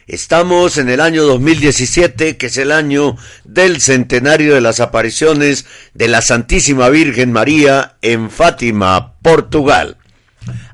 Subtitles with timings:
[0.09, 6.09] Estamos en el año 2017, que es el año del centenario de las apariciones de
[6.09, 9.97] la Santísima Virgen María en Fátima, Portugal.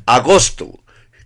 [0.07, 0.81] Agosto,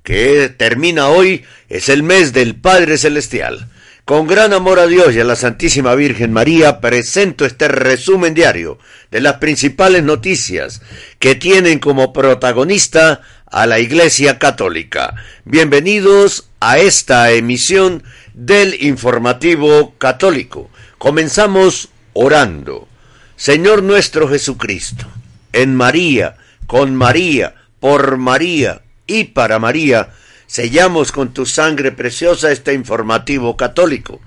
[0.09, 3.69] que termina hoy, es el mes del Padre Celestial.
[4.07, 8.79] Con gran amor a Dios y a la Santísima Virgen María, presento este resumen diario
[9.11, 10.81] de las principales noticias
[11.19, 15.15] que tienen como protagonista a la Iglesia Católica.
[15.45, 20.71] Bienvenidos a esta emisión del Informativo Católico.
[20.97, 22.89] Comenzamos orando.
[23.37, 25.07] Señor nuestro Jesucristo,
[25.53, 30.11] en María, con María, por María y para María,
[30.47, 34.21] sellamos con tu sangre preciosa este informativo católico,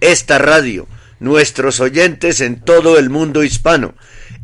[0.00, 0.86] esta radio,
[1.18, 3.96] nuestros oyentes en todo el mundo hispano,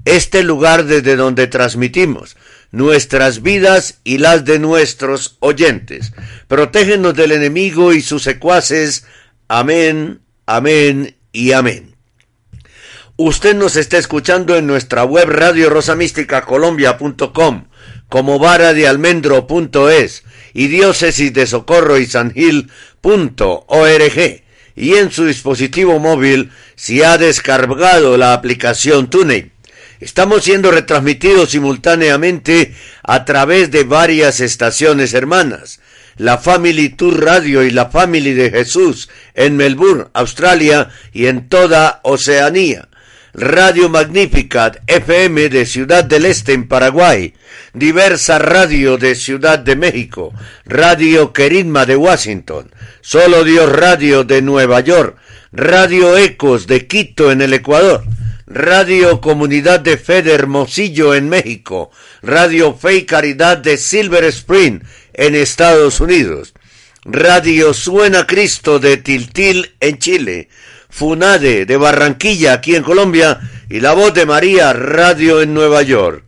[0.04, 2.36] este lugar desde donde transmitimos
[2.72, 6.12] nuestras vidas y las de nuestros oyentes.
[6.48, 9.04] Protégenos del enemigo y sus secuaces.
[9.46, 11.94] Amén, amén y amén.
[13.16, 17.66] Usted nos está escuchando en nuestra web radio rosamísticacolombia.com
[18.12, 22.60] como vara de almendro.es y diócesis de socorro y sangil.org
[24.76, 29.50] y en su dispositivo móvil si ha descargado la aplicación TuneIn.
[29.98, 35.80] Estamos siendo retransmitidos simultáneamente a través de varias estaciones hermanas.
[36.18, 42.00] La Family Tour Radio y la Family de Jesús en Melbourne, Australia y en toda
[42.02, 42.90] Oceanía.
[43.34, 47.32] Radio Magnificat FM de Ciudad del Este en Paraguay,
[47.72, 50.34] Diversa Radio de Ciudad de México,
[50.66, 52.70] Radio Queridma de Washington,
[53.00, 55.16] Solo Dios Radio de Nueva York,
[55.50, 58.04] Radio Ecos de Quito en el Ecuador,
[58.46, 64.82] Radio Comunidad de Fe de Hermosillo en México, Radio Fe y Caridad de Silver Spring
[65.14, 66.52] en Estados Unidos,
[67.06, 70.50] Radio Suena Cristo de Tiltil en Chile,
[70.92, 76.22] Funade de Barranquilla aquí en Colombia y La Voz de María Radio en Nueva York.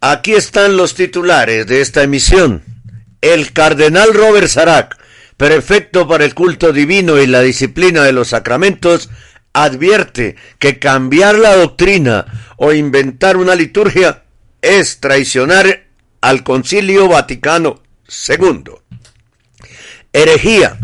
[0.01, 2.65] Aquí están los titulares de esta emisión.
[3.21, 4.99] El cardenal Robert Sarac,
[5.37, 9.09] prefecto para el culto divino y la disciplina de los sacramentos,
[9.53, 12.27] advierte que cambiar la doctrina
[12.57, 14.25] o inventar una liturgia
[14.62, 15.85] es traicionar
[16.21, 17.85] al Concilio Vaticano
[18.29, 18.65] II.
[20.12, 20.79] Herejía.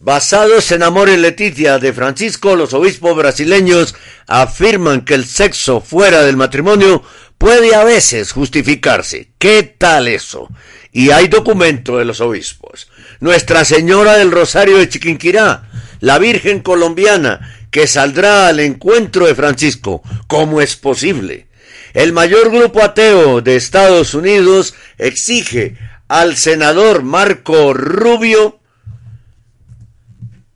[0.00, 3.94] Basados en Amor y Leticia de Francisco, los obispos brasileños
[4.26, 7.02] afirman que el sexo fuera del matrimonio
[7.38, 9.30] puede a veces justificarse.
[9.38, 10.48] ¿Qué tal eso?
[10.92, 12.88] Y hay documento de los obispos.
[13.20, 15.70] Nuestra Señora del Rosario de Chiquinquirá,
[16.00, 20.02] la Virgen colombiana, que saldrá al encuentro de Francisco.
[20.26, 21.46] ¿Cómo es posible?
[21.94, 25.78] El mayor grupo ateo de Estados Unidos exige
[26.08, 28.58] al senador Marco Rubio,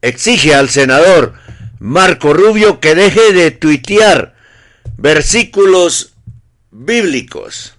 [0.03, 1.35] exige al senador
[1.79, 4.35] Marco Rubio que deje de tuitear
[4.97, 6.15] versículos
[6.71, 7.75] bíblicos.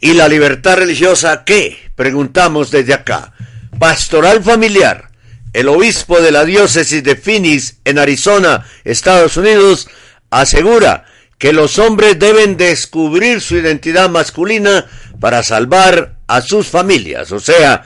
[0.00, 1.90] ¿Y la libertad religiosa qué?
[1.94, 3.32] Preguntamos desde acá.
[3.78, 5.10] Pastoral familiar.
[5.52, 9.88] El obispo de la diócesis de Phoenix, en Arizona, Estados Unidos,
[10.30, 11.06] asegura
[11.38, 14.86] que los hombres deben descubrir su identidad masculina
[15.20, 17.82] para salvar a sus familias, o sea,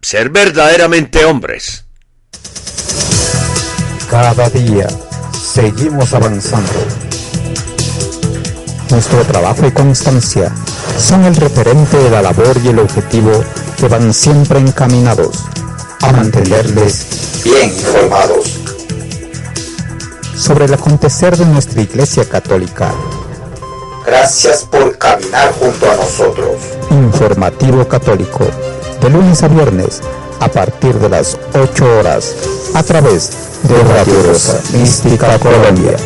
[0.00, 1.84] ser verdaderamente hombres.
[4.10, 4.88] Cada día
[5.32, 6.72] seguimos avanzando.
[8.90, 10.52] Nuestro trabajo y constancia
[10.98, 13.44] son el referente de la labor y el objetivo
[13.78, 15.44] que van siempre encaminados
[16.02, 18.60] a mantenerles bien informados
[20.34, 22.92] sobre el acontecer de nuestra Iglesia Católica.
[24.10, 26.56] Gracias por caminar junto a nosotros.
[26.90, 28.44] Informativo Católico,
[29.00, 30.02] de lunes a viernes,
[30.40, 32.34] a partir de las 8 horas,
[32.74, 35.96] a través de Radio Rosa Mística Colombia.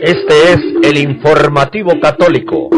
[0.00, 2.70] Este es el informativo católico.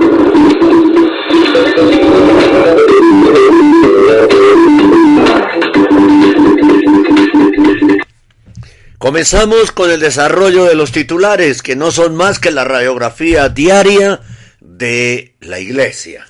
[9.01, 14.21] Comenzamos con el desarrollo de los titulares, que no son más que la radiografía diaria
[14.61, 16.27] de la Iglesia.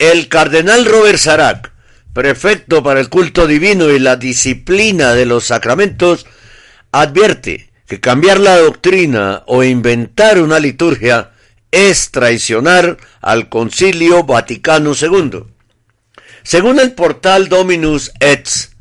[0.00, 1.70] El cardenal Robert Sarac,
[2.12, 6.26] prefecto para el culto divino y la disciplina de los sacramentos,
[6.90, 11.30] advierte que cambiar la doctrina o inventar una liturgia
[11.70, 15.44] es traicionar al Concilio Vaticano II.
[16.42, 18.73] Según el portal Dominus Etz,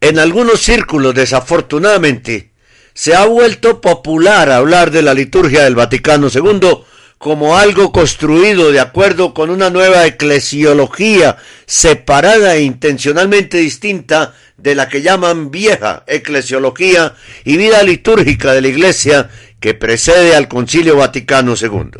[0.00, 2.52] en algunos círculos, desafortunadamente,
[2.94, 6.84] se ha vuelto popular hablar de la liturgia del Vaticano II
[7.18, 11.36] como algo construido de acuerdo con una nueva eclesiología
[11.66, 17.14] separada e intencionalmente distinta de la que llaman vieja eclesiología
[17.44, 19.30] y vida litúrgica de la Iglesia
[19.60, 21.90] que precede al Concilio Vaticano II.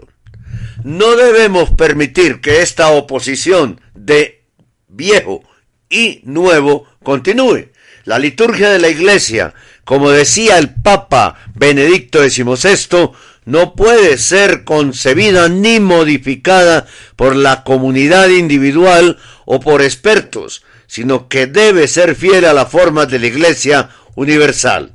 [0.84, 4.44] No debemos permitir que esta oposición de
[4.88, 5.42] viejo
[5.90, 7.69] y nuevo continúe.
[8.04, 9.54] La liturgia de la Iglesia,
[9.84, 13.10] como decía el Papa Benedicto XVI,
[13.44, 16.86] no puede ser concebida ni modificada
[17.16, 23.06] por la comunidad individual o por expertos, sino que debe ser fiel a la forma
[23.06, 24.92] de la Iglesia universal.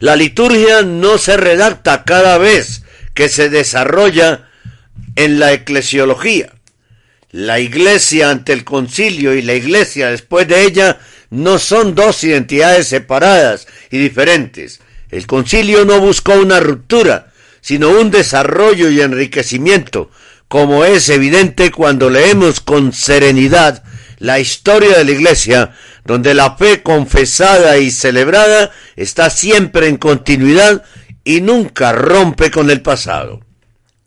[0.00, 2.82] La liturgia no se redacta cada vez
[3.14, 4.48] que se desarrolla
[5.16, 6.52] en la eclesiología.
[7.30, 10.98] La Iglesia ante el concilio y la Iglesia después de ella
[11.30, 14.80] no son dos identidades separadas y diferentes.
[15.10, 20.10] El concilio no buscó una ruptura, sino un desarrollo y enriquecimiento,
[20.48, 23.82] como es evidente cuando leemos con serenidad
[24.18, 30.82] la historia de la Iglesia, donde la fe confesada y celebrada está siempre en continuidad
[31.24, 33.40] y nunca rompe con el pasado.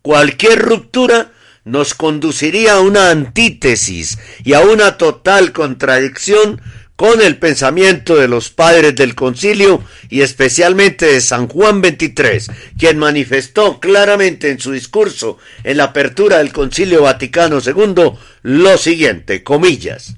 [0.02, 1.32] Cualquier ruptura
[1.64, 6.60] nos conduciría a una antítesis y a una total contradicción
[7.02, 13.00] con el pensamiento de los padres del concilio y especialmente de San Juan XXIII, quien
[13.00, 18.12] manifestó claramente en su discurso en la apertura del concilio Vaticano II
[18.44, 20.14] lo siguiente, comillas,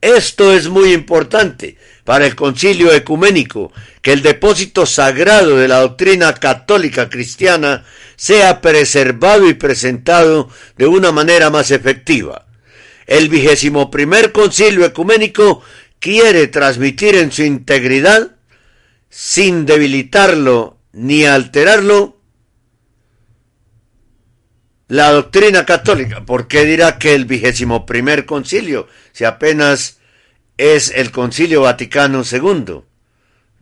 [0.00, 3.72] esto es muy importante para el concilio ecuménico,
[4.02, 7.84] que el depósito sagrado de la doctrina católica cristiana
[8.16, 12.44] sea preservado y presentado de una manera más efectiva.
[13.06, 15.62] El vigésimo primer concilio ecuménico
[16.04, 18.32] quiere transmitir en su integridad,
[19.08, 22.20] sin debilitarlo ni alterarlo,
[24.88, 26.26] la doctrina católica.
[26.26, 29.96] ¿Por qué dirá que el vigésimo primer concilio, si apenas
[30.58, 32.82] es el concilio Vaticano II?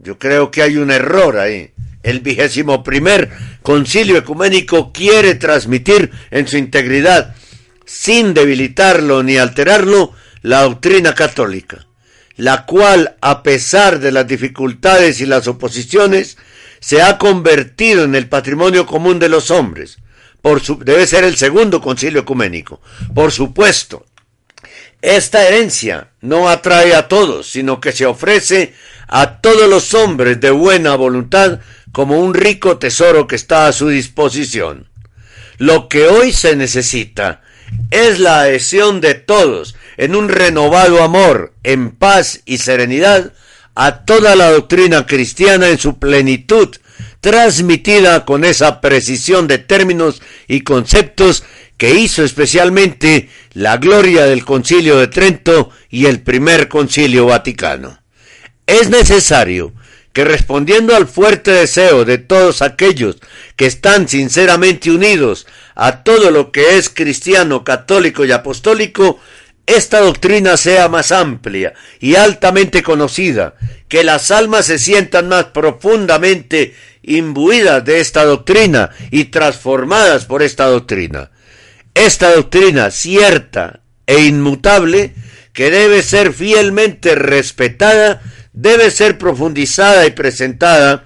[0.01, 1.71] Yo creo que hay un error ahí.
[2.03, 3.31] El vigésimo primer
[3.63, 7.37] concilio ecuménico quiere transmitir en su integridad,
[7.87, 11.87] sin debilitarlo ni alterarlo, la doctrina católica
[12.43, 16.39] la cual, a pesar de las dificultades y las oposiciones,
[16.81, 19.99] se ha convertido en el patrimonio común de los hombres.
[20.41, 22.81] Por su, debe ser el segundo concilio ecuménico.
[23.15, 24.07] Por supuesto,
[25.01, 28.75] Esta herencia no atrae a todos, sino que se ofrece
[29.07, 31.61] a todos los hombres de buena voluntad
[31.93, 34.89] como un rico tesoro que está a su disposición.
[35.59, 37.41] Lo que hoy se necesita
[37.93, 43.33] es la adhesión de todos en un renovado amor, en paz y serenidad
[43.75, 46.77] a toda la doctrina cristiana en su plenitud,
[47.21, 51.45] transmitida con esa precisión de términos y conceptos
[51.77, 57.99] que hizo especialmente la gloria del Concilio de Trento y el primer Concilio Vaticano.
[58.67, 59.73] Es necesario
[60.13, 63.17] que respondiendo al fuerte deseo de todos aquellos
[63.57, 69.19] que están sinceramente unidos a todo lo que es cristiano, católico y apostólico,
[69.67, 73.55] esta doctrina sea más amplia y altamente conocida,
[73.89, 80.67] que las almas se sientan más profundamente imbuidas de esta doctrina y transformadas por esta
[80.67, 81.31] doctrina.
[81.95, 85.15] Esta doctrina cierta e inmutable,
[85.53, 91.05] que debe ser fielmente respetada, debe ser profundizada y presentada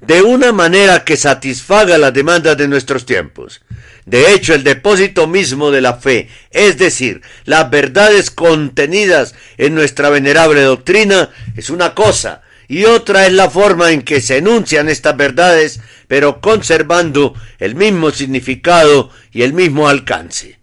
[0.00, 3.62] de una manera que satisfaga las demandas de nuestros tiempos.
[4.04, 10.10] De hecho, el depósito mismo de la fe, es decir, las verdades contenidas en nuestra
[10.10, 15.16] venerable doctrina, es una cosa, y otra es la forma en que se enuncian estas
[15.16, 20.58] verdades, pero conservando el mismo significado y el mismo alcance.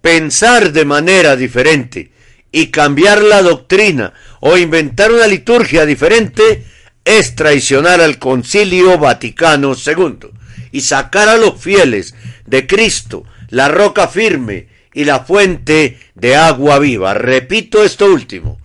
[0.00, 2.10] Pensar de manera diferente
[2.50, 6.64] y cambiar la doctrina o inventar una liturgia diferente
[7.04, 10.30] es traicionar al Concilio Vaticano II
[10.70, 12.14] y sacar a los fieles
[12.46, 17.14] de Cristo, la roca firme y la fuente de agua viva.
[17.14, 18.58] Repito esto último,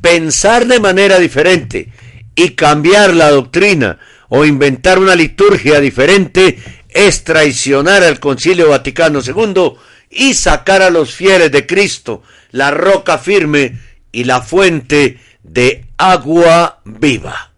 [0.00, 1.92] pensar de manera diferente
[2.34, 3.98] y cambiar la doctrina
[4.28, 6.58] o inventar una liturgia diferente
[6.88, 9.72] es traicionar al Concilio Vaticano II
[10.10, 13.78] y sacar a los fieles de Cristo, la roca firme
[14.12, 17.53] y la fuente de agua viva.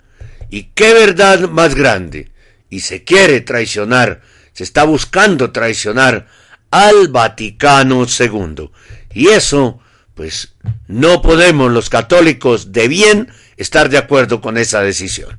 [0.50, 2.30] ¿Y qué verdad más grande?
[2.70, 4.22] Y se quiere traicionar,
[4.52, 6.26] se está buscando traicionar
[6.70, 8.70] al Vaticano II.
[9.12, 9.80] Y eso,
[10.14, 10.54] pues,
[10.88, 15.38] no podemos los católicos de bien estar de acuerdo con esa decisión.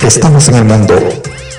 [0.00, 0.64] Estamos en el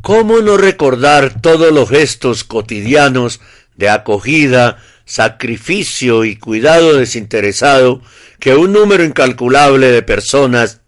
[0.00, 3.40] ¿Cómo no recordar todos los gestos cotidianos
[3.76, 4.78] de acogida,
[5.10, 8.00] sacrificio y cuidado desinteresado
[8.38, 10.82] que un número incalculable de personas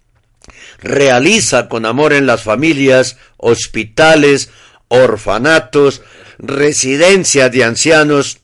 [0.79, 4.51] realiza con amor en las familias, hospitales,
[4.87, 6.03] orfanatos,
[6.39, 8.39] residencias de ancianos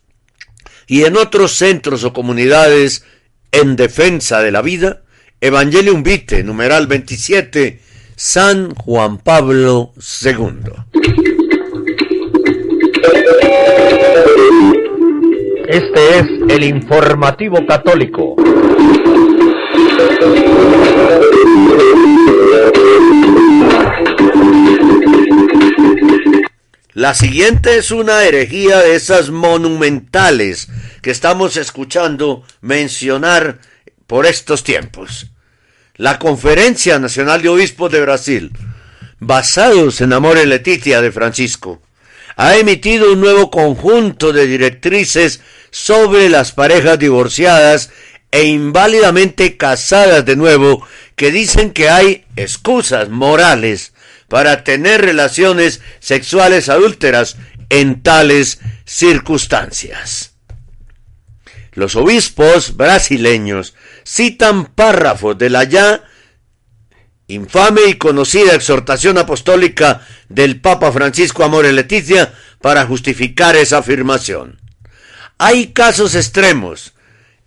[0.89, 3.05] y en otros centros o comunidades
[3.53, 5.03] en defensa de la vida?
[5.41, 7.81] Evangelium Vitae, numeral 27,
[8.17, 9.93] San Juan Pablo
[10.25, 10.73] II.
[15.69, 18.37] Este es el informativo católico.
[26.95, 30.69] La siguiente es una herejía de esas monumentales
[31.03, 33.59] que estamos escuchando mencionar
[34.07, 35.27] por estos tiempos.
[35.97, 38.53] La Conferencia Nacional de Obispos de Brasil,
[39.19, 41.83] basados en Amor y Leticia de Francisco,
[42.39, 45.41] ha emitido un nuevo conjunto de directrices
[45.71, 47.91] sobre las parejas divorciadas
[48.31, 53.93] e inválidamente casadas de nuevo que dicen que hay excusas morales
[54.29, 57.37] para tener relaciones sexuales adúlteras
[57.71, 60.35] en tales circunstancias.
[61.73, 66.05] Los obispos brasileños citan párrafos de la ya
[67.29, 74.61] infame y conocida exhortación apostólica del Papa Francisco Amore Leticia para justificar esa afirmación.
[75.39, 76.95] Hay casos extremos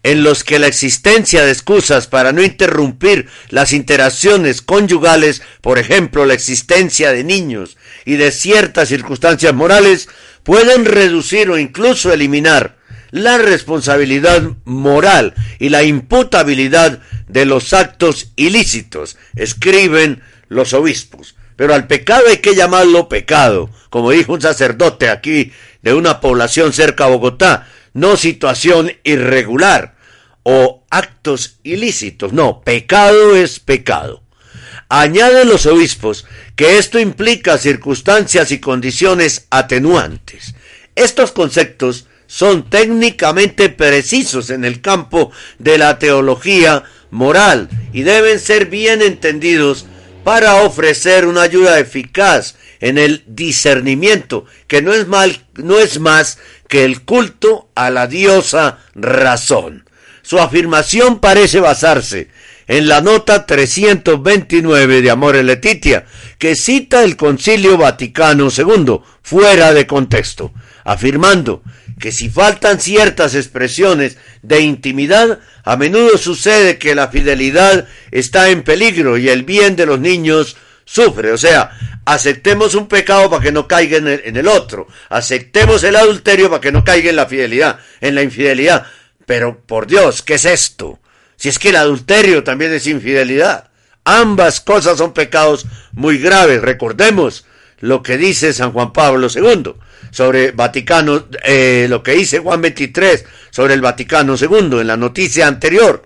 [0.03, 6.25] en los que la existencia de excusas para no interrumpir las interacciones conyugales, por ejemplo
[6.25, 10.09] la existencia de niños y de ciertas circunstancias morales,
[10.43, 12.80] pueden reducir o incluso eliminar
[13.11, 21.35] la responsabilidad moral y la imputabilidad de los actos ilícitos, escriben los obispos.
[21.55, 25.51] Pero al pecado hay que llamarlo pecado, como dijo un sacerdote aquí
[25.81, 29.95] de una población cerca a Bogotá, no situación irregular.
[30.43, 32.33] o actos ilícitos.
[32.33, 34.23] No, pecado es pecado.
[34.89, 36.25] Añaden los obispos
[36.55, 40.55] que esto implica circunstancias y condiciones atenuantes.
[40.95, 48.67] Estos conceptos son técnicamente precisos en el campo de la teología moral y deben ser
[48.67, 49.85] bien entendidos
[50.23, 56.37] para ofrecer una ayuda eficaz en el discernimiento, que no es, mal, no es más
[56.69, 59.83] que el culto a la diosa razón.
[60.21, 62.29] Su afirmación parece basarse
[62.65, 66.05] en la nota 329 de Amore Letitia,
[66.37, 71.63] que cita el Concilio Vaticano II fuera de contexto, afirmando
[71.99, 78.63] que si faltan ciertas expresiones de intimidad, a menudo sucede que la fidelidad está en
[78.63, 81.31] peligro y el bien de los niños sufre.
[81.31, 81.71] O sea,
[82.05, 84.87] aceptemos un pecado para que no caiga en el, otro.
[85.09, 88.85] Aceptemos el adulterio para que no caiga en la fidelidad, en la infidelidad.
[89.25, 90.99] Pero por Dios, ¿qué es esto?
[91.35, 93.69] Si es que el adulterio también es infidelidad.
[94.03, 96.61] Ambas cosas son pecados muy graves.
[96.61, 97.45] Recordemos
[97.81, 99.73] lo que dice San Juan Pablo II
[100.11, 105.47] sobre Vaticano, eh, lo que dice Juan 23 sobre el Vaticano II en la noticia
[105.47, 106.03] anterior.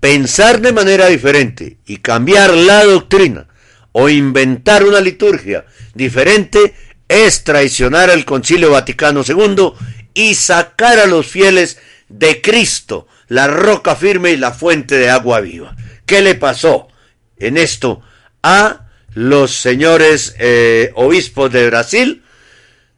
[0.00, 3.46] Pensar de manera diferente y cambiar la doctrina
[3.92, 6.74] o inventar una liturgia diferente
[7.08, 9.72] es traicionar al Concilio Vaticano II
[10.14, 15.40] y sacar a los fieles de Cristo, la roca firme y la fuente de agua
[15.40, 15.76] viva.
[16.04, 16.88] ¿Qué le pasó
[17.38, 18.02] en esto
[18.42, 18.85] a
[19.16, 22.22] los señores eh, obispos de Brasil?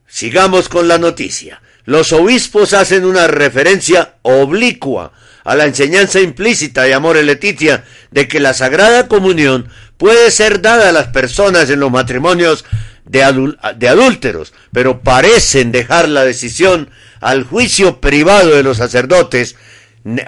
[0.08, 1.62] Sigamos con la noticia.
[1.84, 5.12] Los obispos hacen una referencia oblicua
[5.44, 10.88] a la enseñanza implícita de Amor Letitia de que la Sagrada Comunión puede ser dada
[10.88, 12.64] a las personas en los matrimonios
[13.04, 19.54] de, de, adúlteros, pero parecen dejar la decisión al juicio privado de los sacerdotes,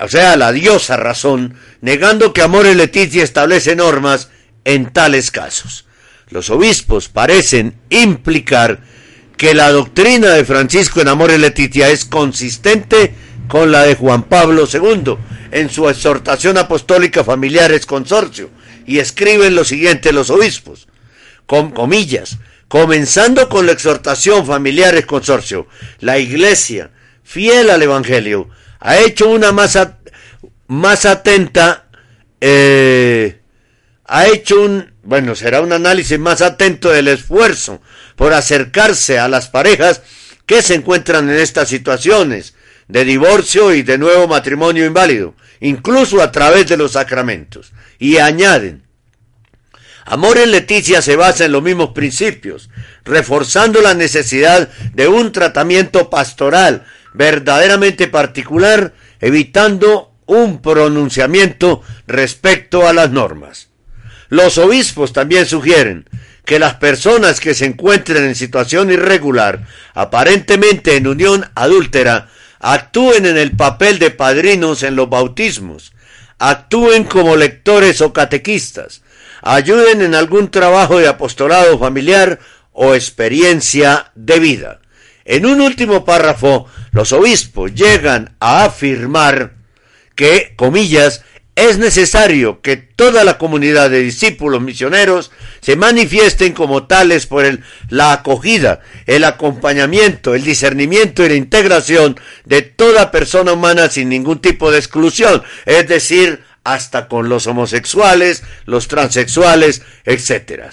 [0.01, 4.31] o sea, la diosa razón, negando que Amor Letitia establece normas
[4.65, 5.87] en tales casos.
[6.29, 8.81] Los obispos parecen implicar
[9.37, 13.15] que la doctrina de Francisco en Amor y Letitia es consistente
[13.49, 15.17] con la de Juan Pablo II
[15.51, 18.51] en su exhortación apostólica Familiares Consorcio
[18.87, 20.89] y escriben lo siguiente los obispos,
[21.47, 25.67] con comillas, comenzando con la exhortación Familiares Consorcio,
[25.99, 26.91] la Iglesia,
[27.25, 29.79] fiel al Evangelio, ha hecho una más,
[30.69, 31.87] más atenta,
[32.41, 33.40] eh,
[34.13, 37.81] ha hecho un, bueno, será un análisis más atento del esfuerzo
[38.17, 40.03] por acercarse a las parejas
[40.47, 42.55] que se encuentran en estas situaciones
[42.89, 47.71] de divorcio y de nuevo matrimonio inválido, incluso a través de los sacramentos.
[48.01, 48.83] Y añaden,
[50.07, 52.69] Amor en Leticia se basa en los mismos principios,
[53.05, 63.13] reforzando la necesidad de un tratamiento pastoral verdaderamente particular, evitando un pronunciamiento respecto a las
[63.13, 63.70] normas.
[64.31, 66.09] Los obispos también sugieren
[66.45, 73.37] que las personas que se encuentren en situación irregular, aparentemente en unión adúltera, actúen en
[73.37, 75.93] el papel de padrinos en los bautismos,
[76.39, 79.03] actúen como lectores o catequistas,
[79.43, 82.39] ayuden en algún trabajo de apostolado familiar
[82.73, 84.81] o experiencia de vida.
[85.25, 89.55] En un último párrafo, los obispos llegan a afirmar
[90.15, 91.25] que, comillas,
[91.69, 97.63] es necesario que toda la comunidad de discípulos misioneros se manifiesten como tales por el,
[97.89, 104.41] la acogida, el acompañamiento, el discernimiento y la integración de toda persona humana sin ningún
[104.41, 110.71] tipo de exclusión, es decir, hasta con los homosexuales, los transexuales, etc.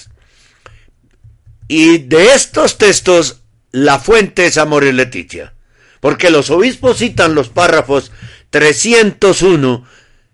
[1.67, 5.53] Y de estos textos, la fuente es Amor y Leticia,
[5.99, 8.11] porque los obispos citan los párrafos
[8.51, 9.85] 301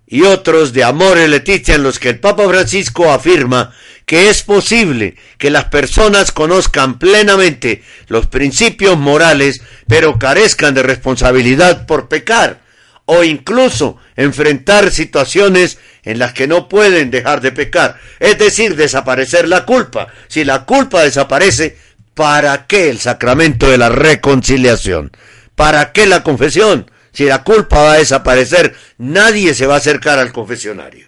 [0.07, 3.73] y otros de Amor y Leticia en los que el Papa Francisco afirma
[4.05, 11.85] que es posible que las personas conozcan plenamente los principios morales, pero carezcan de responsabilidad
[11.85, 12.61] por pecar,
[13.05, 19.47] o incluso enfrentar situaciones en las que no pueden dejar de pecar, es decir, desaparecer
[19.47, 20.07] la culpa.
[20.27, 21.77] Si la culpa desaparece,
[22.13, 25.11] ¿para qué el sacramento de la reconciliación?
[25.55, 26.89] ¿Para qué la confesión?
[27.13, 31.07] Si la culpa va a desaparecer, nadie se va a acercar al confesionario.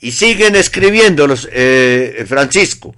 [0.00, 2.94] Y siguen escribiendo los, eh, Francisco,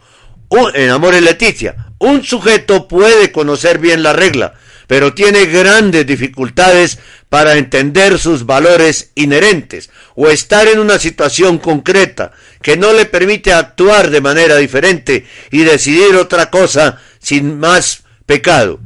[0.74, 4.54] en Amor y Leticia, un sujeto puede conocer bien la regla,
[4.86, 12.32] pero tiene grandes dificultades para entender sus valores inherentes o estar en una situación concreta
[12.60, 18.78] que no le permite actuar de manera diferente y decidir otra cosa sin más pecado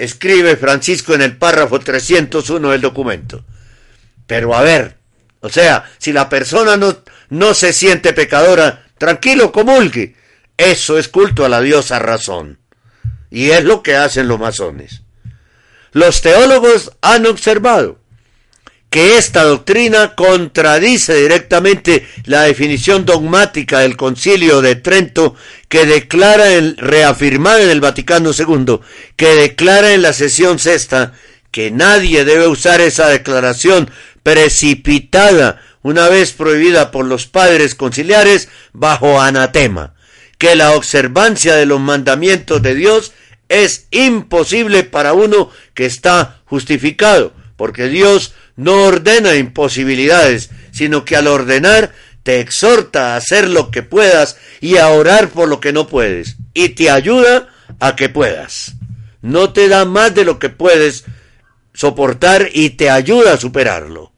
[0.00, 3.44] escribe Francisco en el párrafo 301 del documento.
[4.26, 4.96] Pero a ver,
[5.40, 6.96] o sea, si la persona no,
[7.28, 10.16] no se siente pecadora, tranquilo, comulgue.
[10.56, 12.58] Eso es culto a la diosa razón.
[13.30, 15.02] Y es lo que hacen los masones.
[15.92, 17.99] Los teólogos han observado
[18.90, 25.36] que esta doctrina contradice directamente la definición dogmática del Concilio de Trento
[25.68, 28.80] que declara el reafirmada en el Vaticano II,
[29.14, 31.12] que declara en la sesión sexta
[31.52, 33.88] que nadie debe usar esa declaración
[34.24, 39.94] precipitada una vez prohibida por los padres conciliares bajo anatema,
[40.36, 43.12] que la observancia de los mandamientos de Dios
[43.48, 51.28] es imposible para uno que está justificado, porque Dios no ordena imposibilidades, sino que al
[51.28, 51.92] ordenar
[52.22, 56.36] te exhorta a hacer lo que puedas y a orar por lo que no puedes,
[56.52, 57.48] y te ayuda
[57.80, 58.74] a que puedas.
[59.22, 61.04] No te da más de lo que puedes
[61.72, 64.12] soportar y te ayuda a superarlo.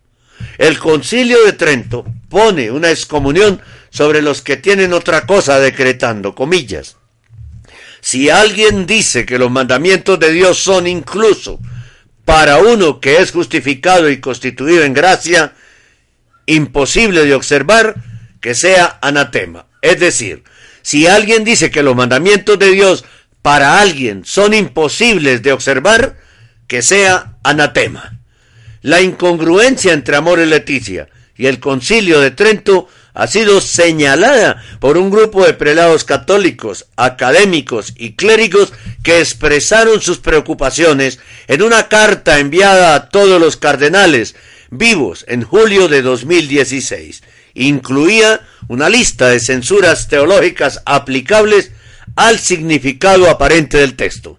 [0.58, 6.96] El concilio de Trento pone una excomunión sobre los que tienen otra cosa decretando, comillas.
[8.00, 11.60] Si alguien dice que los mandamientos de Dios son incluso
[12.24, 15.54] para uno que es justificado y constituido en gracia,
[16.46, 17.96] imposible de observar,
[18.40, 19.66] que sea anatema.
[19.80, 20.44] Es decir,
[20.82, 23.04] si alguien dice que los mandamientos de Dios
[23.40, 26.16] para alguien son imposibles de observar,
[26.66, 28.18] que sea anatema.
[28.82, 34.96] La incongruencia entre Amor y Leticia y el concilio de Trento ha sido señalada por
[34.96, 38.72] un grupo de prelados católicos, académicos y clérigos
[39.02, 44.34] que expresaron sus preocupaciones en una carta enviada a todos los cardenales
[44.70, 47.22] vivos en julio de 2016.
[47.54, 51.70] Incluía una lista de censuras teológicas aplicables
[52.16, 54.38] al significado aparente del texto.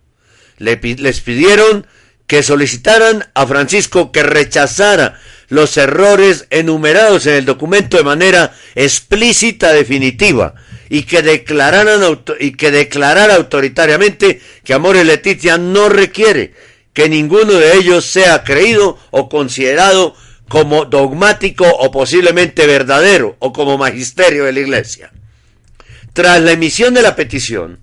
[0.58, 1.86] les pidieron
[2.26, 9.72] que solicitaran a Francisco que rechazara los errores enumerados en el documento de manera explícita,
[9.72, 10.56] definitiva,
[10.90, 16.54] y que declararan y que declarara autoritariamente que Amores Leticia no requiere
[16.94, 20.16] que ninguno de ellos sea creído o considerado
[20.48, 25.12] como dogmático o posiblemente verdadero o como magisterio de la Iglesia.
[26.14, 27.80] Tras la emisión de la petición,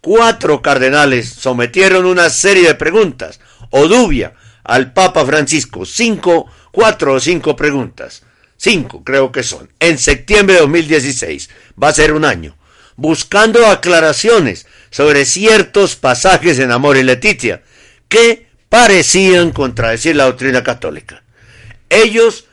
[0.00, 7.20] cuatro cardenales sometieron una serie de preguntas o dubia al Papa Francisco, cinco cuatro o
[7.20, 8.22] cinco preguntas.
[8.56, 9.70] Cinco creo que son.
[9.78, 11.48] En septiembre de 2016.
[11.82, 12.56] Va a ser un año.
[12.96, 17.62] Buscando aclaraciones sobre ciertos pasajes en Amor y Leticia
[18.08, 21.22] que parecían contradecir la doctrina católica.
[21.88, 22.46] Ellos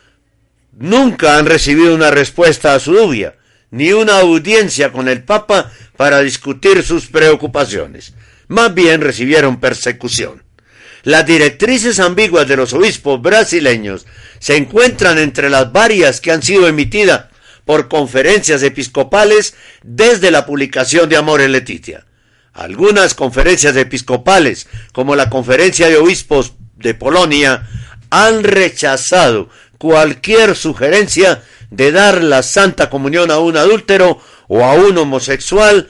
[0.72, 3.34] nunca han recibido una respuesta a su dubia,
[3.70, 8.14] ni una audiencia con el Papa para discutir sus preocupaciones.
[8.48, 10.41] Más bien recibieron persecución.
[11.04, 14.06] Las directrices ambiguas de los obispos brasileños
[14.38, 17.26] se encuentran entre las varias que han sido emitidas
[17.64, 22.06] por conferencias episcopales desde la publicación de Amor en Leticia.
[22.52, 27.68] Algunas conferencias episcopales, como la Conferencia de Obispos de Polonia,
[28.10, 34.98] han rechazado cualquier sugerencia de dar la santa comunión a un adúltero o a un
[34.98, 35.88] homosexual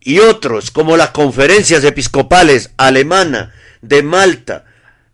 [0.00, 4.64] y otros, como las conferencias episcopales alemana, de Malta,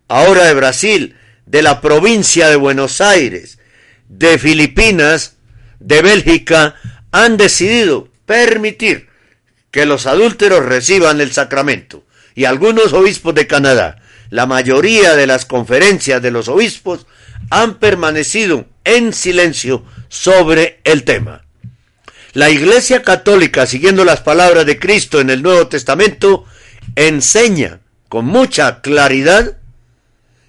[0.07, 3.59] ahora de Brasil, de la provincia de Buenos Aires,
[4.07, 5.35] de Filipinas,
[5.79, 6.75] de Bélgica,
[7.11, 9.09] han decidido permitir
[9.71, 12.03] que los adúlteros reciban el sacramento.
[12.35, 17.07] Y algunos obispos de Canadá, la mayoría de las conferencias de los obispos,
[17.49, 21.45] han permanecido en silencio sobre el tema.
[22.33, 26.45] La Iglesia Católica, siguiendo las palabras de Cristo en el Nuevo Testamento,
[26.95, 27.79] enseña
[28.09, 29.57] con mucha claridad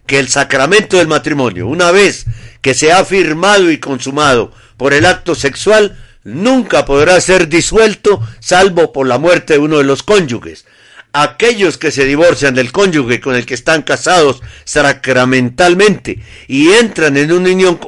[0.06, 2.26] que el sacramento del matrimonio, una vez
[2.62, 8.92] que se ha firmado y consumado por el acto sexual, nunca podrá ser disuelto salvo
[8.92, 10.64] por la muerte de uno de los cónyuges.
[11.12, 17.32] Aquellos que se divorcian del cónyuge con el que están casados sacramentalmente y entran en
[17.32, 17.80] una unión,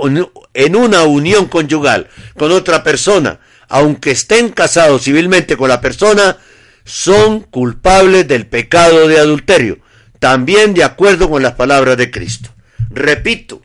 [0.75, 6.37] una unión conyugal con otra persona, aunque estén casados civilmente con la persona,
[6.85, 9.79] son culpables del pecado de adulterio,
[10.19, 12.51] también de acuerdo con las palabras de Cristo.
[12.91, 13.63] Repito,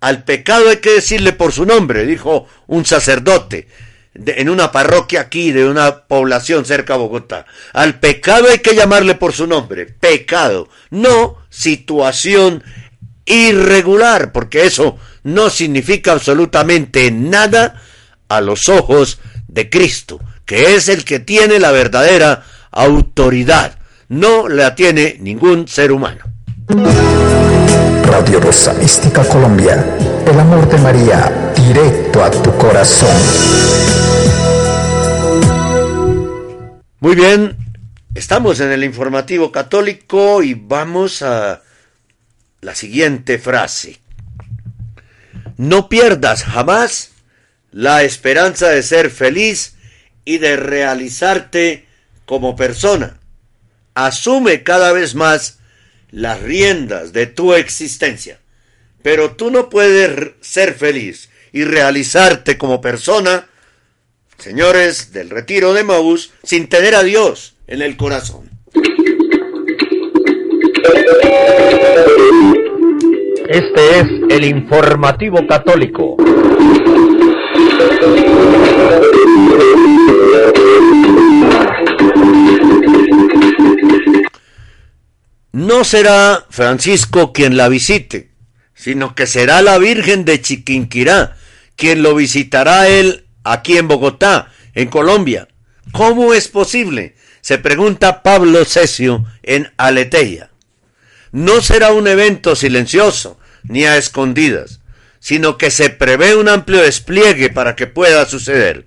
[0.00, 3.68] al pecado hay que decirle por su nombre, dijo un sacerdote
[4.14, 7.46] en una parroquia aquí de una población cerca de Bogotá.
[7.72, 12.62] Al pecado hay que llamarle por su nombre, pecado, no situación
[13.24, 17.80] irregular, porque eso no significa absolutamente nada
[18.28, 23.78] a los ojos de Cristo, que es el que tiene la verdadera autoridad.
[24.08, 26.24] No la tiene ningún ser humano.
[28.04, 33.16] Radio Rosa Mística Colombia, el amor de María, directo a tu corazón.
[37.00, 37.56] Muy bien,
[38.14, 41.62] estamos en el informativo católico y vamos a
[42.60, 44.00] la siguiente frase.
[45.56, 47.10] No pierdas jamás
[47.72, 49.76] la esperanza de ser feliz
[50.24, 51.87] y de realizarte
[52.28, 53.18] como persona.
[53.94, 55.60] Asume cada vez más
[56.10, 58.38] las riendas de tu existencia.
[59.02, 63.48] Pero tú no puedes ser feliz y realizarte como persona,
[64.36, 68.50] señores del retiro de Maús, sin tener a Dios en el corazón.
[73.48, 76.18] Este es el informativo católico.
[85.58, 88.30] No será Francisco quien la visite,
[88.76, 91.36] sino que será la Virgen de Chiquinquirá
[91.74, 95.48] quien lo visitará él aquí en Bogotá, en Colombia.
[95.90, 97.16] ¿Cómo es posible?
[97.40, 100.50] Se pregunta Pablo Cesio en Aleteia.
[101.32, 104.78] No será un evento silencioso ni a escondidas,
[105.18, 108.86] sino que se prevé un amplio despliegue para que pueda suceder.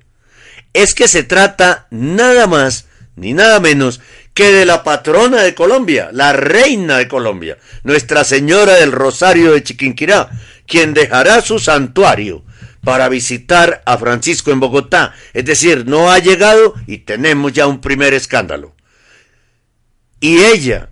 [0.72, 2.86] Es que se trata nada más
[3.18, 4.00] ni nada menos
[4.34, 9.64] que de la patrona de Colombia, la reina de Colombia, Nuestra Señora del Rosario de
[9.64, 10.30] Chiquinquirá,
[10.66, 12.44] quien dejará su santuario
[12.84, 15.14] para visitar a Francisco en Bogotá.
[15.34, 18.74] Es decir, no ha llegado y tenemos ya un primer escándalo.
[20.20, 20.90] Y ella,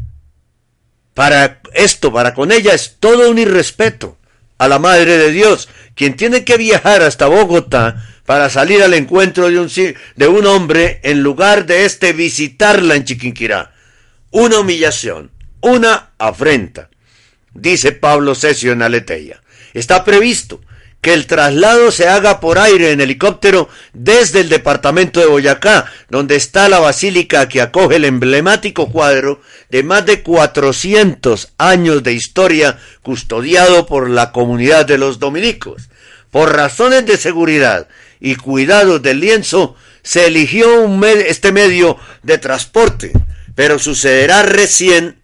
[1.14, 4.18] para esto, para con ella, es todo un irrespeto
[4.58, 9.50] a la Madre de Dios, quien tiene que viajar hasta Bogotá para salir al encuentro
[9.50, 9.72] de un,
[10.16, 13.74] de un hombre en lugar de este visitarla en Chiquinquirá.
[14.30, 16.92] Una humillación, una afrenta,
[17.56, 19.42] dice Pablo Cesio en Aleteia.
[19.74, 20.62] Está previsto
[21.02, 26.36] que el traslado se haga por aire en helicóptero desde el departamento de Boyacá, donde
[26.36, 32.78] está la basílica que acoge el emblemático cuadro de más de 400 años de historia
[33.02, 35.90] custodiado por la comunidad de los dominicos.
[36.30, 37.88] Por razones de seguridad
[38.20, 43.12] y cuidado del lienzo, se eligió un este medio de transporte,
[43.56, 45.20] pero sucederá recién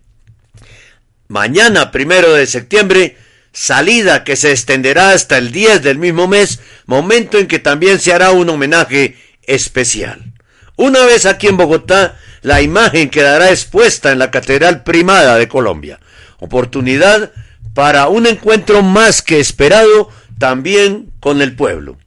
[1.28, 3.18] mañana, primero de septiembre,
[3.52, 8.14] salida que se extenderá hasta el 10 del mismo mes, momento en que también se
[8.14, 10.34] hará un homenaje especial.
[10.76, 16.00] Una vez aquí en Bogotá, la imagen quedará expuesta en la Catedral Primada de Colombia.
[16.40, 17.32] Oportunidad
[17.74, 21.98] para un encuentro más que esperado también con el pueblo.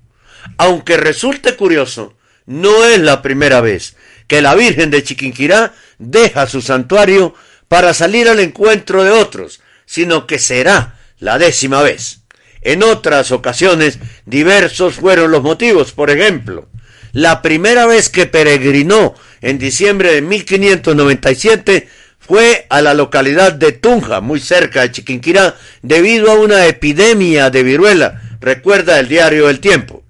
[0.59, 2.15] Aunque resulte curioso,
[2.47, 7.35] no es la primera vez que la Virgen de Chiquinquirá deja su santuario
[7.69, 12.21] para salir al encuentro de otros, sino que será la décima vez.
[12.61, 15.93] En otras ocasiones diversos fueron los motivos.
[15.93, 16.69] Por ejemplo,
[17.13, 24.21] la primera vez que peregrinó en diciembre de 1597 fue a la localidad de Tunja,
[24.21, 30.03] muy cerca de Chiquinquirá, debido a una epidemia de viruela, recuerda el diario El Tiempo,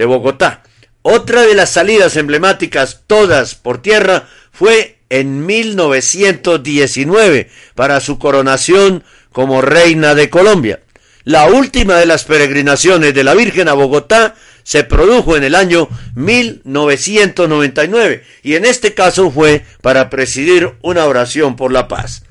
[0.00, 0.64] de Bogotá.
[1.02, 9.60] Otra de las salidas emblemáticas, todas por tierra, fue en 1919 para su coronación como
[9.60, 10.80] reina de Colombia.
[11.24, 15.86] La última de las peregrinaciones de la Virgen a Bogotá se produjo en el año
[16.14, 22.22] 1999 y en este caso fue para presidir una oración por la paz.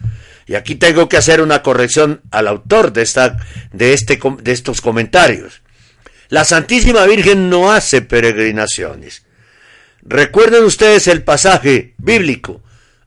[0.47, 3.37] Y aquí tengo que hacer una corrección al autor de, esta,
[3.71, 5.61] de, este, de estos comentarios.
[6.29, 9.25] La Santísima Virgen no hace peregrinaciones.
[10.01, 12.61] Recuerden ustedes el pasaje bíblico.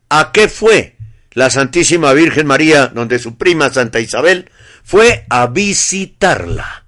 [0.09, 0.97] ¿A qué fue
[1.35, 4.51] la Santísima Virgen María, donde su prima Santa Isabel
[4.85, 6.85] fue a visitarla,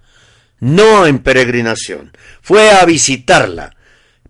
[0.61, 3.75] no en peregrinación, fue a visitarla.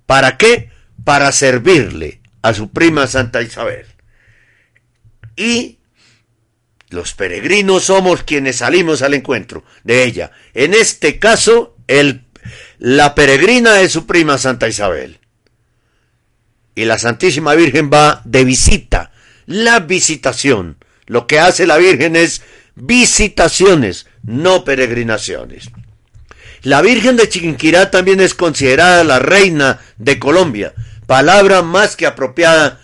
[0.07, 0.71] ¿Para qué?
[1.03, 3.87] Para servirle a su prima Santa Isabel.
[5.37, 5.79] Y
[6.91, 10.31] los peregrinos somos quienes salimos al encuentro de ella.
[10.53, 12.25] En este caso, el,
[12.79, 15.19] la peregrina es su prima Santa Isabel.
[16.75, 19.13] Y la Santísima Virgen va de visita
[19.47, 20.77] la visitación.
[21.07, 22.43] Lo que hace la Virgen es
[22.75, 25.71] visitaciones, no peregrinaciones.
[26.63, 30.73] La Virgen de Chiquinquirá también es considerada la reina de Colombia,
[31.07, 32.81] palabra más que apropiada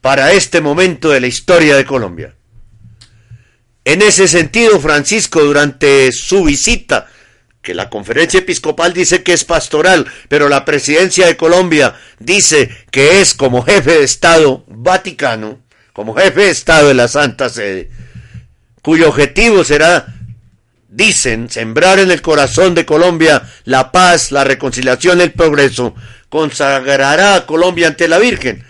[0.00, 2.34] para este momento de la historia de Colombia.
[3.84, 7.08] En ese sentido, Francisco, durante su visita,
[7.62, 13.20] que la conferencia episcopal dice que es pastoral, pero la presidencia de Colombia dice que
[13.20, 15.60] es como jefe de Estado Vaticano,
[15.92, 17.90] como jefe de Estado de la Santa Sede,
[18.82, 20.06] cuyo objetivo será,
[20.88, 25.94] dicen, sembrar en el corazón de Colombia la paz, la reconciliación, el progreso,
[26.28, 28.64] consagrará a Colombia ante la Virgen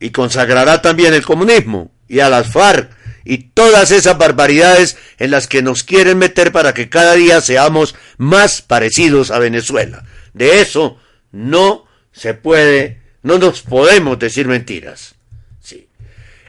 [0.00, 2.90] y consagrará también el comunismo y a las FARC
[3.24, 7.94] y todas esas barbaridades en las que nos quieren meter para que cada día seamos
[8.18, 10.04] más parecidos a Venezuela.
[10.34, 10.98] De eso
[11.30, 15.14] no se puede, no nos podemos decir mentiras.
[15.60, 15.88] Sí.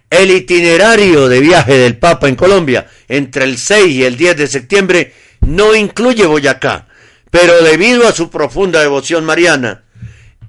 [0.10, 4.48] El itinerario de viaje del Papa en Colombia entre el 6 y el 10 de
[4.48, 6.88] septiembre no incluye Boyacá,
[7.30, 9.84] pero debido a su profunda devoción mariana,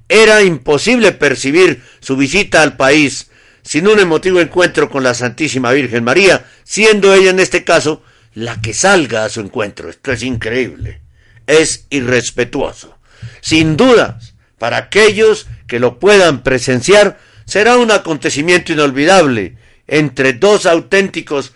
[0.09, 3.31] era imposible percibir su visita al país
[3.65, 8.03] sin un emotivo encuentro con la Santísima Virgen María, siendo ella en este caso
[8.35, 9.89] la que salga a su encuentro.
[9.89, 11.01] Esto es increíble,
[11.47, 12.99] es irrespetuoso.
[13.41, 14.21] Sin duda,
[14.59, 21.53] para aquellos que lo puedan presenciar, será un acontecimiento inolvidable entre dos auténticos,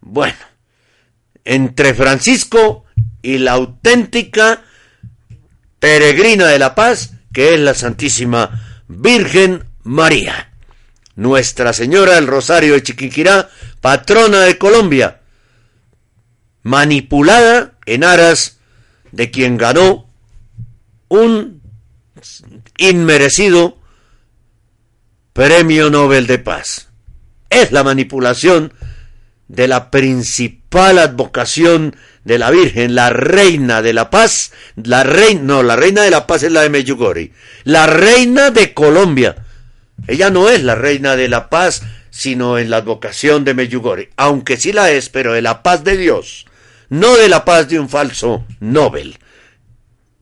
[0.00, 0.38] bueno,
[1.44, 2.84] entre Francisco
[3.22, 4.62] y la auténtica
[5.78, 10.49] peregrina de la paz, que es la Santísima Virgen María.
[11.20, 13.50] Nuestra Señora del Rosario de Chiquinquirá,
[13.82, 15.20] patrona de Colombia,
[16.62, 18.56] manipulada en aras
[19.12, 20.08] de quien ganó
[21.08, 21.60] un
[22.78, 23.76] inmerecido
[25.34, 26.88] premio Nobel de Paz.
[27.50, 28.72] Es la manipulación
[29.46, 35.62] de la principal advocación de la Virgen, la reina de la paz, la reina, no,
[35.62, 39.36] la reina de la paz es la de Meyugori, la reina de Colombia.
[40.06, 44.56] Ella no es la reina de la paz, sino en la advocación de Meyugori, aunque
[44.56, 46.46] sí la es, pero de la paz de Dios,
[46.88, 49.18] no de la paz de un falso Nobel,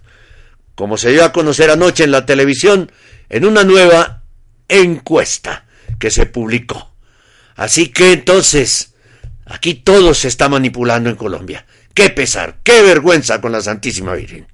[0.77, 2.91] como se dio a conocer anoche en la televisión,
[3.29, 4.21] en una nueva
[4.67, 5.65] encuesta
[5.97, 6.91] que se publicó.
[7.57, 8.93] Así que entonces,
[9.45, 11.65] aquí todo se está manipulando en Colombia.
[11.93, 14.47] Qué pesar, qué vergüenza con la Santísima Virgen.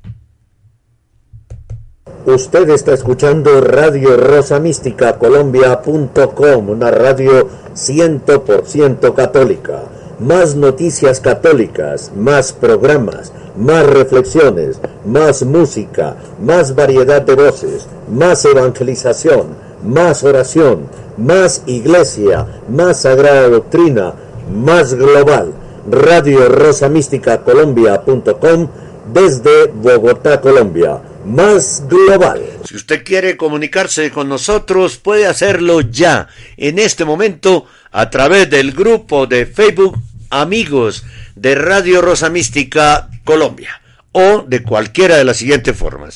[2.25, 9.83] Usted está escuchando Radio Rosa Mística Colombia.com, una radio 100% católica.
[10.19, 19.55] Más noticias católicas, más programas más reflexiones, más música, más variedad de voces, más evangelización,
[19.83, 24.13] más oración, más iglesia, más sagrada doctrina,
[24.51, 25.53] más global.
[25.89, 28.69] Radio Rosa Mística Colombia.com
[29.13, 31.01] desde Bogotá, Colombia.
[31.25, 32.41] Más global.
[32.65, 38.71] Si usted quiere comunicarse con nosotros, puede hacerlo ya, en este momento, a través del
[38.71, 39.97] grupo de Facebook
[40.29, 41.03] Amigos
[41.35, 46.15] de Radio Rosa Mística Colombia o de cualquiera de las siguientes formas.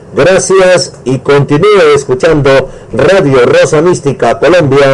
[0.13, 4.91] Gracias y continúe escuchando Radio Rosa Mística Colombia.com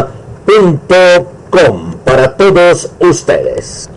[2.06, 3.90] para todos ustedes.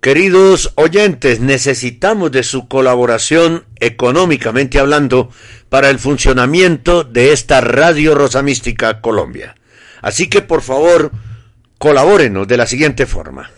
[0.00, 5.30] Queridos oyentes, necesitamos de su colaboración económicamente hablando
[5.68, 9.56] para el funcionamiento de esta Radio Rosa Mística Colombia.
[10.00, 11.10] Así que por favor,
[11.80, 13.50] colabórenos de la siguiente forma.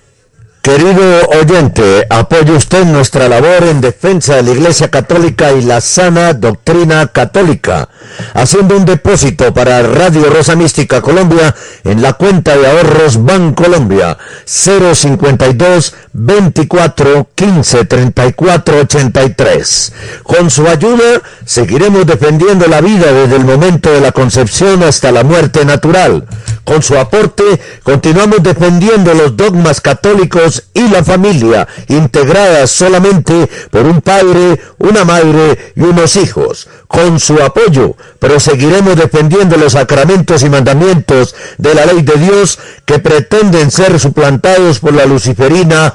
[0.63, 6.33] Querido oyente, apoye usted nuestra labor en defensa de la Iglesia Católica y la sana
[6.33, 7.89] doctrina católica,
[8.33, 15.95] haciendo un depósito para Radio Rosa Mística Colombia en la cuenta de ahorros Bancolombia 052
[16.15, 19.93] 24 15 34 83.
[20.23, 25.25] Con su ayuda seguiremos defendiendo la vida desde el momento de la concepción hasta la
[25.25, 26.27] muerte natural.
[26.65, 27.43] Con su aporte
[27.83, 35.73] continuamos defendiendo los dogmas católicos y la familia, integradas solamente por un padre, una madre
[35.75, 36.69] y unos hijos.
[36.87, 42.99] Con su apoyo proseguiremos defendiendo los sacramentos y mandamientos de la ley de Dios que
[42.99, 45.95] pretenden ser suplantados por la luciferina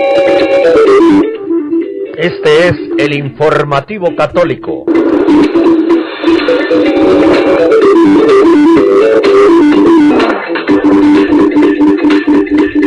[2.21, 4.85] Este es el informativo católico.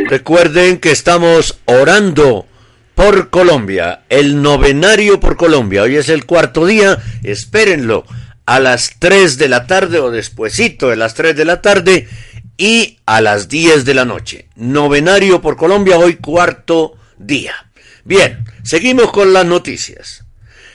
[0.08, 2.46] Recuerden que estamos orando
[2.94, 5.82] por Colombia, el novenario por Colombia.
[5.82, 8.04] Hoy es el cuarto día, espérenlo
[8.46, 12.06] a las 3 de la tarde o despuesito de las 3 de la tarde
[12.56, 14.46] y a las 10 de la noche.
[14.54, 17.54] Novenario por Colombia, hoy cuarto día.
[18.04, 20.24] Bien, seguimos con las noticias.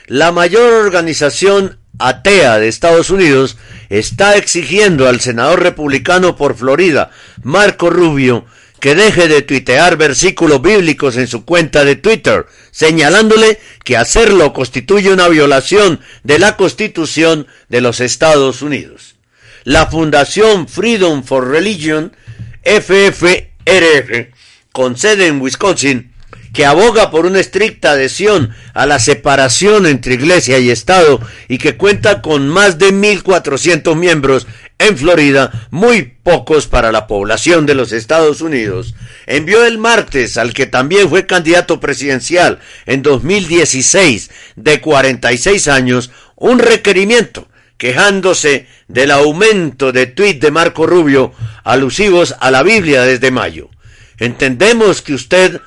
[0.06, 3.56] La mayor organización atea de Estados Unidos
[3.88, 7.10] está exigiendo al senador republicano por Florida,
[7.44, 8.46] Marco Rubio,
[8.80, 15.12] que deje de tuitear versículos bíblicos en su cuenta de Twitter, señalándole que hacerlo constituye
[15.12, 19.14] una violación de la Constitución de los Estados Unidos.
[19.62, 22.16] La Fundación Freedom for Religion,
[22.64, 24.34] FFRF,
[24.72, 26.09] con sede en Wisconsin,
[26.52, 31.76] que aboga por una estricta adhesión a la separación entre iglesia y Estado y que
[31.76, 34.46] cuenta con más de 1.400 miembros
[34.78, 38.94] en Florida, muy pocos para la población de los Estados Unidos,
[39.26, 46.58] envió el martes al que también fue candidato presidencial en 2016 de 46 años un
[46.58, 51.32] requerimiento quejándose del aumento de tuits de Marco Rubio
[51.62, 53.70] alusivos a la Biblia desde mayo.
[54.18, 55.60] Entendemos que usted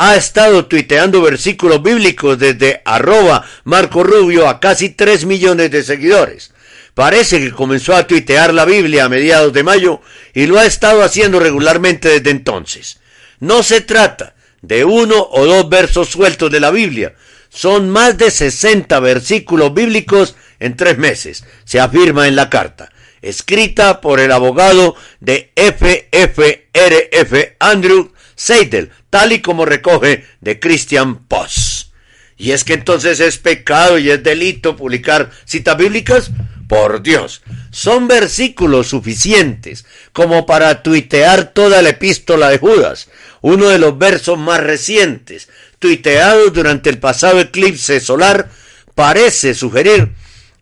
[0.00, 6.52] ha estado tuiteando versículos bíblicos desde arroba Marco Rubio a casi 3 millones de seguidores.
[6.94, 10.00] Parece que comenzó a tuitear la Biblia a mediados de mayo
[10.34, 13.00] y lo ha estado haciendo regularmente desde entonces.
[13.40, 17.14] No se trata de uno o dos versos sueltos de la Biblia,
[17.48, 24.00] son más de 60 versículos bíblicos en tres meses, se afirma en la carta, escrita
[24.00, 31.88] por el abogado de FFRF Andrew Seidel, tal y como recoge de Christian Post.
[32.36, 36.30] ¿Y es que entonces es pecado y es delito publicar citas bíblicas?
[36.68, 43.08] Por Dios, son versículos suficientes como para tuitear toda la epístola de Judas,
[43.40, 45.48] uno de los versos más recientes,
[45.80, 48.50] tuiteados durante el pasado eclipse solar,
[48.94, 50.12] parece sugerir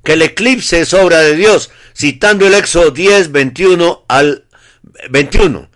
[0.02, 4.44] que el eclipse es obra de Dios, citando el Éxodo 10, 21 al
[5.10, 5.68] 21.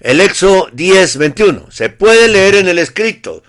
[0.00, 1.70] El Éxodo 10, 21.
[1.70, 3.42] Se puede leer en el escrito.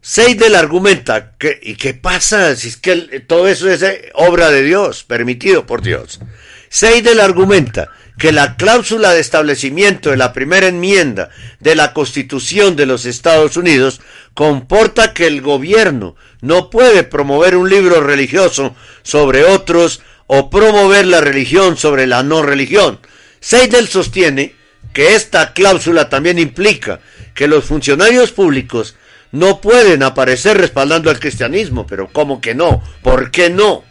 [0.00, 2.96] Seidel argumenta que, ¿y qué pasa si es que
[3.26, 6.20] todo eso es eh, obra de Dios, permitido por Dios?
[6.68, 7.88] Seidel argumenta
[8.18, 11.30] que la cláusula de establecimiento de la primera enmienda
[11.60, 14.00] de la Constitución de los Estados Unidos
[14.34, 21.20] comporta que el gobierno no puede promover un libro religioso sobre otros o promover la
[21.20, 23.00] religión sobre la no religión,
[23.42, 24.54] Seidel sostiene
[24.92, 27.00] que esta cláusula también implica
[27.34, 28.94] que los funcionarios públicos
[29.32, 32.82] no pueden aparecer respaldando al cristianismo, pero ¿cómo que no?
[33.02, 33.84] ¿Por qué no?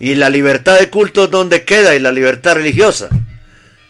[0.00, 3.10] ¿Y la libertad de culto dónde queda y la libertad religiosa?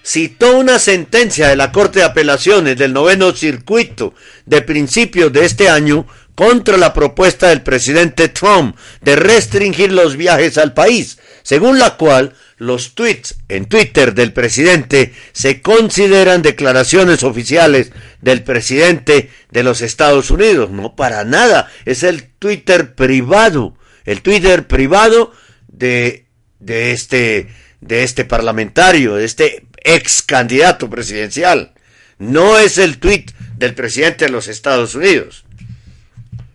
[0.04, 4.14] Citó una sentencia de la Corte de Apelaciones del noveno circuito
[4.44, 10.58] de principios de este año contra la propuesta del presidente Trump de restringir los viajes
[10.58, 17.90] al país, según la cual los tweets en Twitter del presidente se consideran declaraciones oficiales
[18.20, 20.70] del presidente de los Estados Unidos.
[20.70, 25.32] No para nada, es el Twitter privado, el Twitter privado
[25.68, 26.26] de,
[26.58, 27.48] de, este,
[27.80, 31.72] de este parlamentario, de este ex candidato presidencial.
[32.18, 33.24] No es el tweet
[33.56, 35.46] del presidente de los Estados Unidos,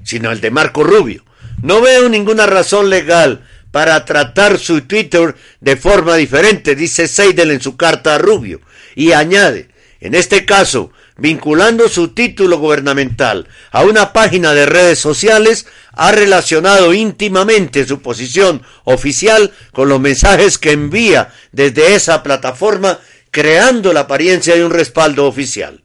[0.03, 1.25] sino el de Marco Rubio.
[1.63, 3.43] No veo ninguna razón legal
[3.75, 8.61] para tratar su Twitter de forma diferente, dice Seidel en su carta a Rubio,
[8.95, 9.67] y añade,
[9.99, 16.93] en este caso, vinculando su título gubernamental a una página de redes sociales, ha relacionado
[16.93, 24.55] íntimamente su posición oficial con los mensajes que envía desde esa plataforma, creando la apariencia
[24.55, 25.81] de un respaldo oficial.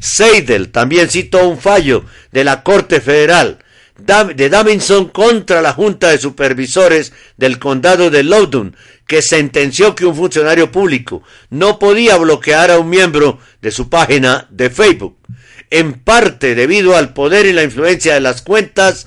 [0.00, 3.58] Seidel también citó un fallo de la Corte Federal
[3.96, 8.76] de Davidson contra la Junta de Supervisores del Condado de Loudoun,
[9.06, 14.48] que sentenció que un funcionario público no podía bloquear a un miembro de su página
[14.50, 15.16] de Facebook,
[15.70, 19.06] en parte debido al poder y la influencia de las cuentas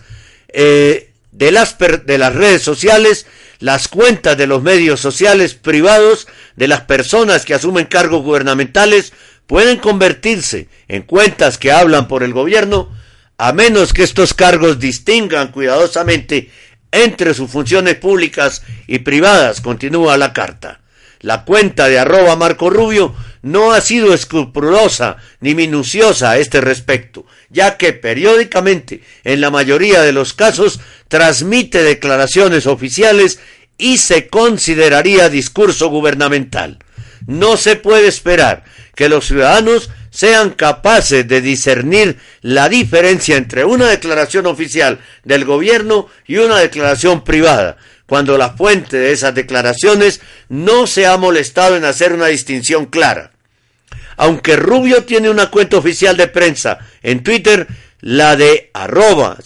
[0.50, 3.26] eh, de, las de las redes sociales,
[3.60, 9.12] las cuentas de los medios sociales privados de las personas que asumen cargos gubernamentales
[9.48, 12.90] pueden convertirse en cuentas que hablan por el gobierno,
[13.38, 16.50] a menos que estos cargos distingan cuidadosamente
[16.92, 20.82] entre sus funciones públicas y privadas, continúa la carta.
[21.20, 27.26] La cuenta de arroba Marco Rubio no ha sido escrupulosa ni minuciosa a este respecto,
[27.50, 33.40] ya que periódicamente, en la mayoría de los casos, transmite declaraciones oficiales
[33.78, 36.80] y se consideraría discurso gubernamental.
[37.26, 38.64] No se puede esperar
[38.96, 46.08] que los ciudadanos sean capaces de discernir la diferencia entre una declaración oficial del gobierno
[46.26, 51.86] y una declaración privada, cuando la fuente de esas declaraciones no se ha molestado en
[51.86, 53.30] hacer una distinción clara.
[54.16, 57.68] Aunque Rubio tiene una cuenta oficial de prensa en Twitter,
[58.02, 59.38] la de arroba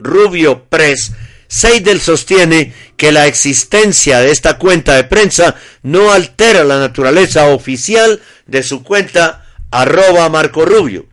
[0.00, 1.12] Rubio Press,
[1.46, 8.20] Seidel sostiene que la existencia de esta cuenta de prensa no altera la naturaleza oficial
[8.46, 9.42] de su cuenta
[9.72, 11.06] arroba Marco Rubio.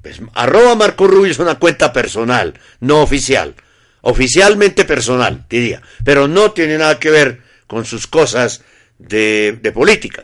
[0.00, 3.54] Pues, arroba Marco Rubio es una cuenta personal, no oficial.
[4.00, 5.82] Oficialmente personal, diría.
[6.04, 8.62] Pero no tiene nada que ver con sus cosas
[8.98, 10.22] de, de política.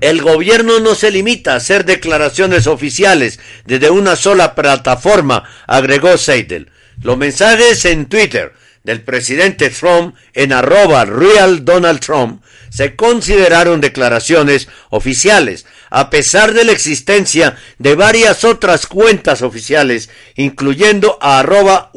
[0.00, 6.70] El gobierno no se limita a hacer declaraciones oficiales desde una sola plataforma, agregó Seidel.
[7.02, 8.52] Los mensajes en Twitter
[8.84, 16.64] del presidente Trump en arroba real Donald Trump se consideraron declaraciones oficiales, a pesar de
[16.64, 21.90] la existencia de varias otras cuentas oficiales, incluyendo a arroba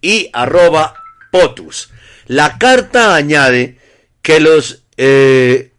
[0.00, 0.96] y arroba
[1.30, 1.90] POTUS.
[2.26, 3.78] La carta añade
[4.22, 5.70] que los eh,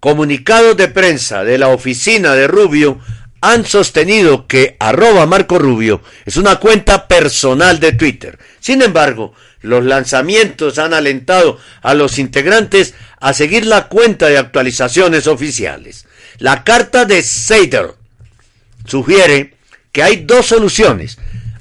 [0.00, 3.00] comunicados de prensa de la oficina de Rubio
[3.40, 8.38] han sostenido que arroba Marco Rubio es una cuenta personal de Twitter.
[8.60, 15.26] Sin embargo, los lanzamientos han alentado a los integrantes a seguir la cuenta de actualizaciones
[15.26, 16.06] oficiales.
[16.38, 17.94] La carta de Seder
[18.86, 19.54] sugiere
[19.92, 21.18] que hay dos soluciones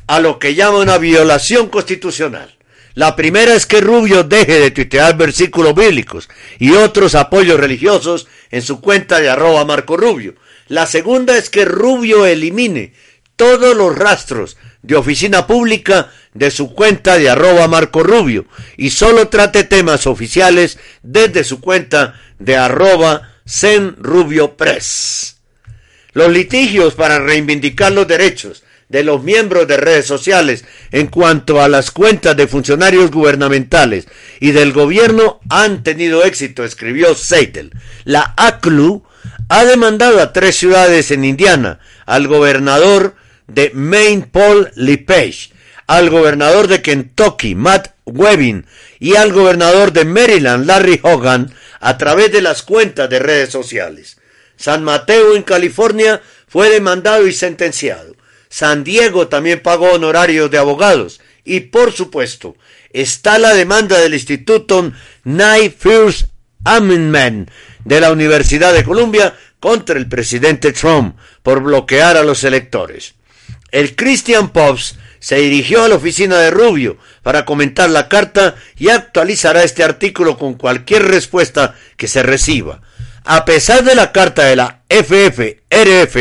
[0.08, 2.56] a lo que llama una violación constitucional.
[2.94, 8.64] La primera es que Rubio deje de tuitear versículos bíblicos y otros apoyos religiosos en
[8.64, 10.34] su cuenta de arroba Marco Rubio
[10.68, 12.94] la segunda es que Rubio elimine
[13.36, 18.46] todos los rastros de oficina pública de su cuenta de arroba Marco Rubio
[18.78, 25.38] y solo trate temas oficiales desde su cuenta de arroba Zen Rubio Press.
[26.14, 31.68] Los litigios para reivindicar los derechos de los miembros de redes sociales en cuanto a
[31.68, 34.08] las cuentas de funcionarios gubernamentales
[34.40, 37.72] y del gobierno han tenido éxito, escribió Seitel.
[38.06, 39.04] La ACLU
[39.50, 43.16] ha demandado a tres ciudades en Indiana, al gobernador
[43.48, 45.52] de Maine Paul LePage,
[45.88, 48.66] al gobernador de Kentucky Matt Webbing
[49.00, 54.18] y al gobernador de Maryland Larry Hogan a través de las cuentas de redes sociales.
[54.58, 58.16] San Mateo en California fue demandado y sentenciado.
[58.50, 61.22] San Diego también pagó honorarios de abogados.
[61.44, 62.58] Y por supuesto,
[62.92, 64.92] está la demanda del Instituto
[65.24, 66.30] Night First
[66.66, 67.50] Amendment
[67.88, 73.16] de la Universidad de Columbia contra el presidente Trump por bloquear a los electores.
[73.72, 78.90] El Christian Pops se dirigió a la oficina de Rubio para comentar la carta y
[78.90, 82.82] actualizará este artículo con cualquier respuesta que se reciba.
[83.24, 86.18] A pesar de la carta de la FFRF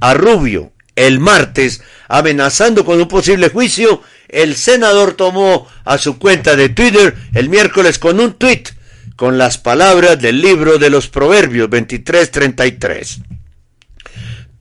[0.00, 6.56] a Rubio el martes, amenazando con un posible juicio, el senador tomó a su cuenta
[6.56, 8.75] de Twitter el miércoles con un tuit
[9.16, 13.22] con las palabras del libro de los Proverbios 23:33.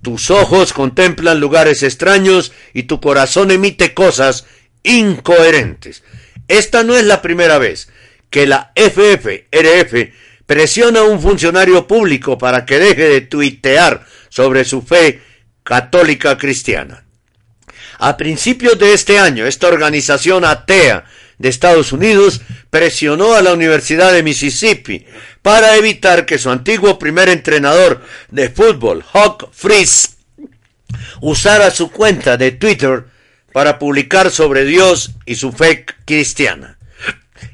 [0.02, 4.46] Tus ojos contemplan lugares extraños y tu corazón emite cosas
[4.84, 6.04] incoherentes.
[6.48, 7.90] Esta no es la primera vez
[8.30, 10.14] que la FFRF
[10.46, 15.22] presiona a un funcionario público para que deje de tuitear sobre su fe
[15.64, 17.04] católica cristiana.
[17.98, 21.06] A principios de este año, esta organización atea
[21.38, 25.06] de Estados Unidos presionó a la Universidad de Mississippi
[25.42, 30.10] para evitar que su antiguo primer entrenador de fútbol, Hawk Freeze,
[31.22, 33.06] usara su cuenta de Twitter
[33.54, 36.78] para publicar sobre Dios y su fe cristiana.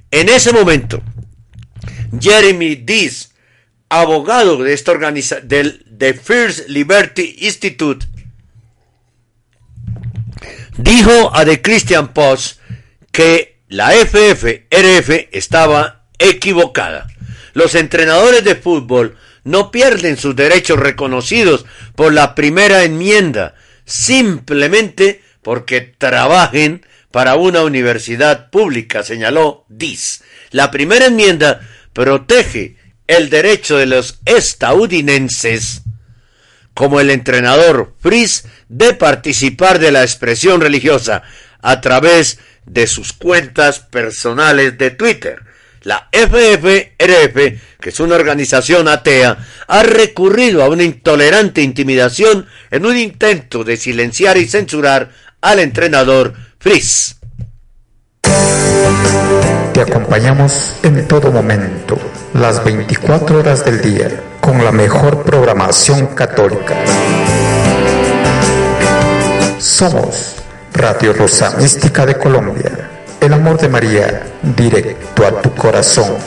[0.09, 1.01] En ese momento,
[2.19, 3.33] Jeremy Dees,
[3.89, 8.05] abogado de esta organización, del The First Liberty Institute,
[10.77, 12.59] dijo a The Christian Post
[13.11, 17.07] que la FFRF estaba equivocada.
[17.53, 21.65] Los entrenadores de fútbol no pierden sus derechos reconocidos
[21.95, 23.55] por la primera enmienda,
[23.85, 30.21] simplemente porque trabajen para una universidad pública, señaló Diz.
[30.49, 31.61] La primera enmienda
[31.93, 32.75] protege
[33.07, 35.83] el derecho de los estadounidenses,
[36.73, 41.23] como el entrenador Fries, de participar de la expresión religiosa
[41.61, 42.50] a través de
[42.87, 45.41] sus cuentas personales de Twitter.
[45.83, 47.35] La FFRF,
[47.79, 49.37] que es una organización atea,
[49.67, 55.09] ha recurrido a una intolerante intimidación en un intento de silenciar y censurar
[55.41, 57.17] al entrenador Fries.
[59.73, 61.97] Te acompañamos en todo momento,
[62.33, 64.09] las 24 horas del día,
[64.39, 66.75] con la mejor programación católica.
[69.57, 70.40] Somos
[70.73, 76.17] Radio Rosa Mística de Colombia, el amor de María, directo a tu corazón.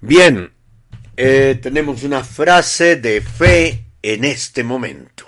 [0.00, 0.50] Bien,
[1.16, 5.24] eh, tenemos una frase de fe en este momento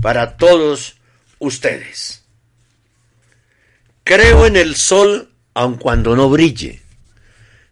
[0.00, 0.96] para todos
[1.38, 2.24] ustedes.
[4.04, 6.82] Creo en el sol aun cuando no brille.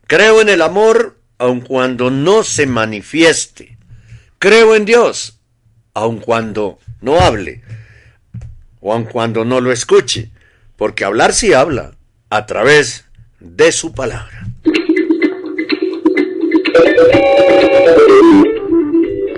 [0.06, 3.76] Creo en el amor aun cuando no se manifieste.
[4.38, 5.35] Creo en Dios
[5.96, 7.62] aun cuando no hable
[8.80, 10.28] o aun cuando no lo escuche,
[10.76, 11.92] porque hablar sí habla
[12.28, 13.06] a través
[13.40, 14.46] de su palabra.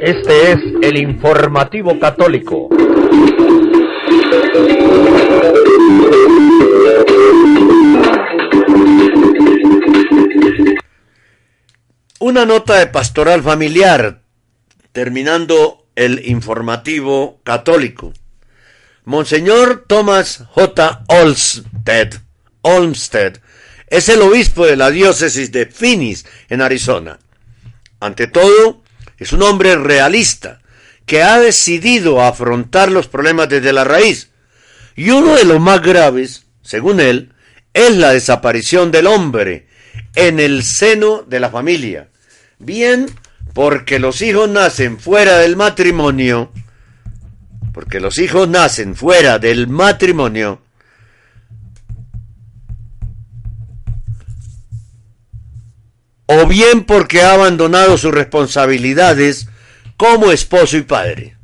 [0.00, 2.68] Este es el informativo católico.
[12.18, 14.22] Una nota de pastoral familiar,
[14.90, 18.12] terminando el informativo católico.
[19.05, 21.05] Monseñor Thomas J.
[21.09, 22.14] Olmsted,
[22.62, 23.40] Olmsted
[23.88, 27.18] es el obispo de la diócesis de Phoenix, en Arizona.
[27.99, 28.82] Ante todo,
[29.18, 30.61] es un hombre realista
[31.05, 34.30] que ha decidido afrontar los problemas desde la raíz.
[34.94, 37.32] Y uno de los más graves, según él,
[37.72, 39.66] es la desaparición del hombre
[40.14, 42.09] en el seno de la familia.
[42.59, 43.07] Bien,
[43.59, 46.52] porque los hijos nacen fuera del matrimonio,
[47.74, 50.62] porque los hijos nacen fuera del matrimonio,
[56.26, 59.48] o bien porque ha abandonado sus responsabilidades
[59.96, 61.36] como esposo y padre.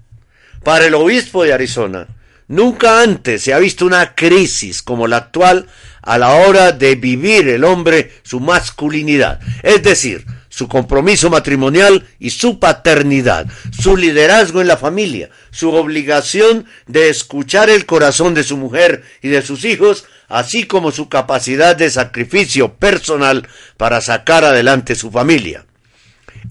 [0.63, 2.07] Para el obispo de Arizona,
[2.47, 5.67] nunca antes se ha visto una crisis como la actual
[6.01, 10.25] a la hora de vivir el hombre su masculinidad, es decir,
[10.55, 17.71] su compromiso matrimonial y su paternidad, su liderazgo en la familia, su obligación de escuchar
[17.71, 22.75] el corazón de su mujer y de sus hijos, así como su capacidad de sacrificio
[22.75, 25.67] personal para sacar adelante su familia.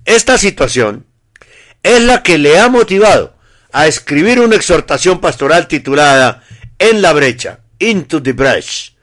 [0.04, 1.06] Esta situación
[1.82, 3.38] es la que le ha motivado
[3.72, 6.44] a escribir una exhortación pastoral titulada
[6.78, 8.98] En la brecha, Into the Breach,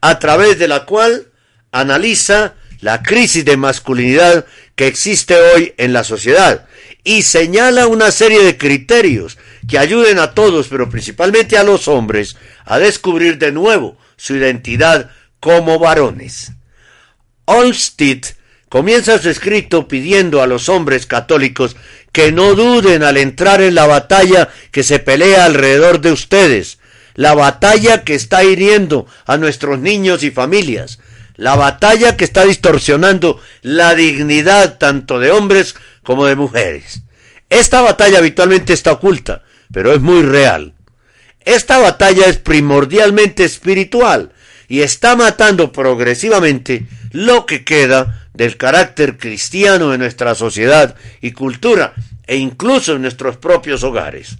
[0.00, 1.32] a través de la cual
[1.72, 2.54] analiza
[2.86, 6.68] la crisis de masculinidad que existe hoy en la sociedad
[7.02, 12.36] y señala una serie de criterios que ayuden a todos, pero principalmente a los hombres,
[12.64, 15.10] a descubrir de nuevo su identidad
[15.40, 16.52] como varones.
[17.46, 18.24] Olmsted
[18.68, 21.74] comienza su escrito pidiendo a los hombres católicos
[22.12, 26.78] que no duden al entrar en la batalla que se pelea alrededor de ustedes,
[27.16, 31.00] la batalla que está hiriendo a nuestros niños y familias,
[31.36, 37.02] la batalla que está distorsionando la dignidad tanto de hombres como de mujeres.
[37.50, 40.74] Esta batalla habitualmente está oculta, pero es muy real.
[41.44, 44.32] Esta batalla es primordialmente espiritual
[44.68, 51.94] y está matando progresivamente lo que queda del carácter cristiano de nuestra sociedad y cultura
[52.26, 54.36] e incluso en nuestros propios hogares.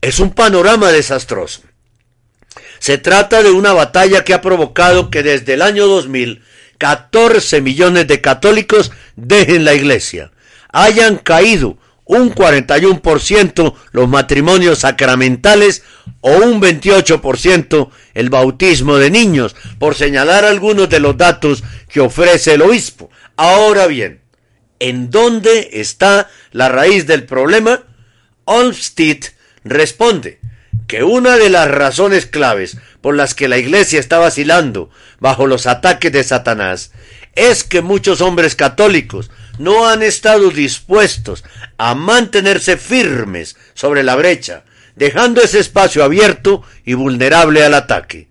[0.00, 1.62] Es un panorama desastroso.
[2.78, 6.42] Se trata de una batalla que ha provocado que desde el año 2000
[6.78, 10.30] 14 millones de católicos dejen la iglesia.
[10.72, 15.82] Hayan caído un 41% los matrimonios sacramentales
[16.20, 22.54] o un 28% el bautismo de niños, por señalar algunos de los datos que ofrece
[22.54, 23.10] el obispo.
[23.36, 24.22] Ahora bien,
[24.78, 27.82] ¿en dónde está la raíz del problema?
[28.44, 29.18] Olmsted
[29.64, 30.37] responde
[30.88, 35.66] que una de las razones claves por las que la Iglesia está vacilando bajo los
[35.66, 36.92] ataques de Satanás
[37.34, 41.44] es que muchos hombres católicos no han estado dispuestos
[41.76, 44.64] a mantenerse firmes sobre la brecha,
[44.96, 48.28] dejando ese espacio abierto y vulnerable al ataque.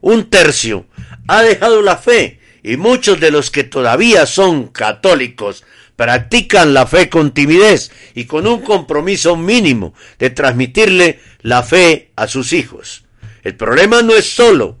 [0.00, 0.86] Un tercio
[1.28, 5.64] ha dejado la fe y muchos de los que todavía son católicos
[5.96, 12.28] practican la fe con timidez y con un compromiso mínimo de transmitirle la fe a
[12.28, 13.04] sus hijos.
[13.42, 14.78] El problema no es solo,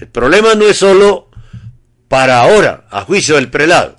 [0.00, 1.30] el problema no es solo
[2.08, 3.98] para ahora, a juicio del prelado.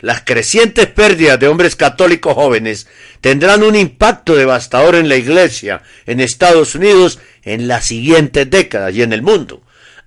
[0.00, 2.88] Las crecientes pérdidas de hombres católicos jóvenes
[3.22, 9.00] tendrán un impacto devastador en la iglesia en Estados Unidos en las siguientes décadas y
[9.02, 9.63] en el mundo.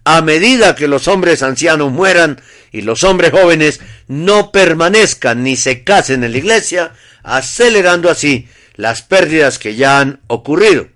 [0.10, 2.40] A medida que los hombres ancianos mueran
[2.72, 6.94] y los hombres jóvenes no permanezcan ni se casen en la iglesia,
[7.24, 10.88] acelerando así las pérdidas que ya han ocurrido.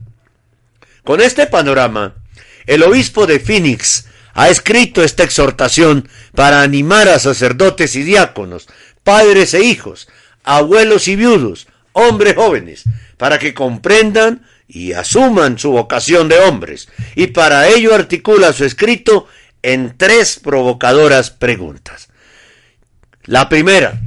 [1.03, 2.16] Con este panorama,
[2.66, 8.70] el obispo de Phoenix ha escrito esta exhortación para animar a sacerdotes y diáconos,
[9.03, 10.07] padres e hijos,
[10.45, 12.84] abuelos y viudos, hombres jóvenes,
[13.18, 19.28] para que comprendan y asuman su vocación de hombres, y para ello articula su escrito
[19.61, 22.07] en tres provocadoras preguntas.
[23.26, 23.99] La primera,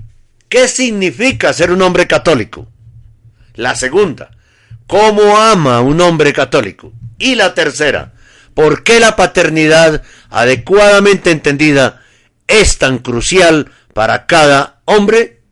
[0.48, 2.66] ¿qué significa ser un hombre católico?
[3.52, 4.30] La segunda,
[4.86, 6.92] ¿cómo ama un hombre católico?
[7.18, 8.14] Y la tercera,
[8.54, 12.02] ¿por qué la paternidad adecuadamente entendida
[12.46, 15.42] es tan crucial para cada hombre?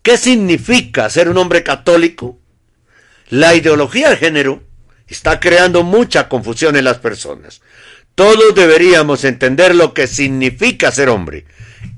[0.00, 2.38] ¿Qué significa ser un hombre católico?
[3.28, 4.62] La ideología de género
[5.08, 7.60] está creando mucha confusión en las personas.
[8.14, 11.44] Todos deberíamos entender lo que significa ser hombre.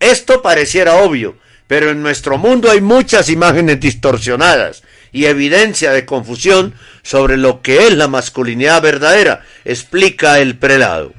[0.01, 6.75] Esto pareciera obvio, pero en nuestro mundo hay muchas imágenes distorsionadas y evidencia de confusión
[7.03, 11.13] sobre lo que es la masculinidad verdadera, explica el prelado.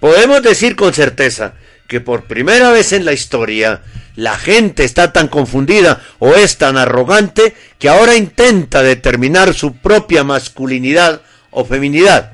[0.00, 1.54] Podemos decir con certeza
[1.92, 3.82] que por primera vez en la historia
[4.16, 10.24] la gente está tan confundida o es tan arrogante que ahora intenta determinar su propia
[10.24, 11.20] masculinidad
[11.50, 12.32] o feminidad.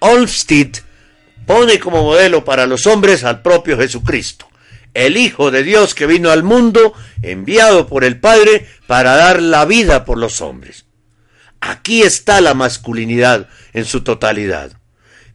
[0.00, 0.78] Olmsted
[1.46, 4.48] pone como modelo para los hombres al propio Jesucristo,
[4.94, 9.64] el Hijo de Dios que vino al mundo enviado por el Padre para dar la
[9.64, 10.86] vida por los hombres.
[11.60, 14.72] Aquí está la masculinidad en su totalidad.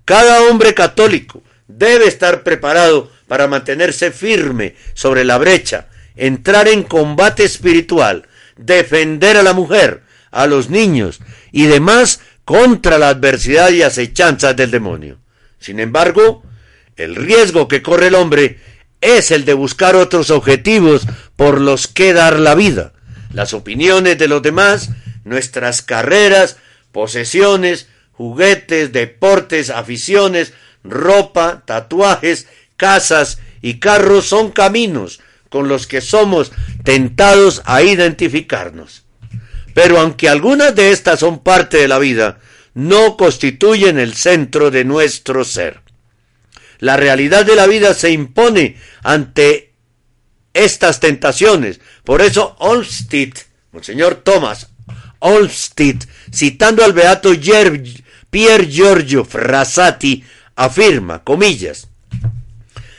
[0.04, 7.44] Cada hombre católico debe estar preparado para mantenerse firme sobre la brecha, entrar en combate
[7.44, 11.20] espiritual, defender a la mujer, a los niños
[11.52, 15.18] y demás contra la adversidad y acechanzas del demonio.
[15.60, 16.44] Sin embargo,
[16.96, 18.60] el riesgo que corre el hombre
[19.02, 21.06] es el de buscar otros objetivos
[21.36, 22.94] por los que dar la vida,
[23.32, 24.90] las opiniones de los demás,
[25.24, 26.58] nuestras carreras,
[26.92, 30.54] posesiones, juguetes, deportes, aficiones,
[30.84, 32.48] ropa, tatuajes,
[32.78, 35.20] casas y carros son caminos
[35.50, 36.52] con los que somos
[36.84, 39.04] tentados a identificarnos.
[39.74, 42.40] Pero aunque algunas de estas son parte de la vida,
[42.74, 45.82] no constituyen el centro de nuestro ser.
[46.80, 49.74] La realidad de la vida se impone ante
[50.54, 51.80] estas tentaciones.
[52.04, 53.34] Por eso Olmsted,
[53.72, 54.68] Monseñor Thomas
[55.20, 55.98] Olmsted,
[56.34, 57.32] citando al beato
[58.30, 60.24] Pier Giorgio Frassati,
[60.56, 61.88] afirma, comillas,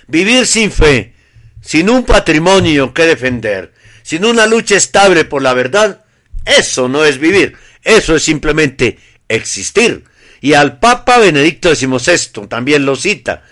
[0.08, 1.14] Vivir sin fe,
[1.60, 6.04] sin un patrimonio que defender, sin una lucha estable por la verdad,
[6.44, 8.98] eso no es vivir, eso es simplemente
[9.28, 10.04] existir.
[10.40, 13.44] Y al Papa Benedicto XVI también lo cita,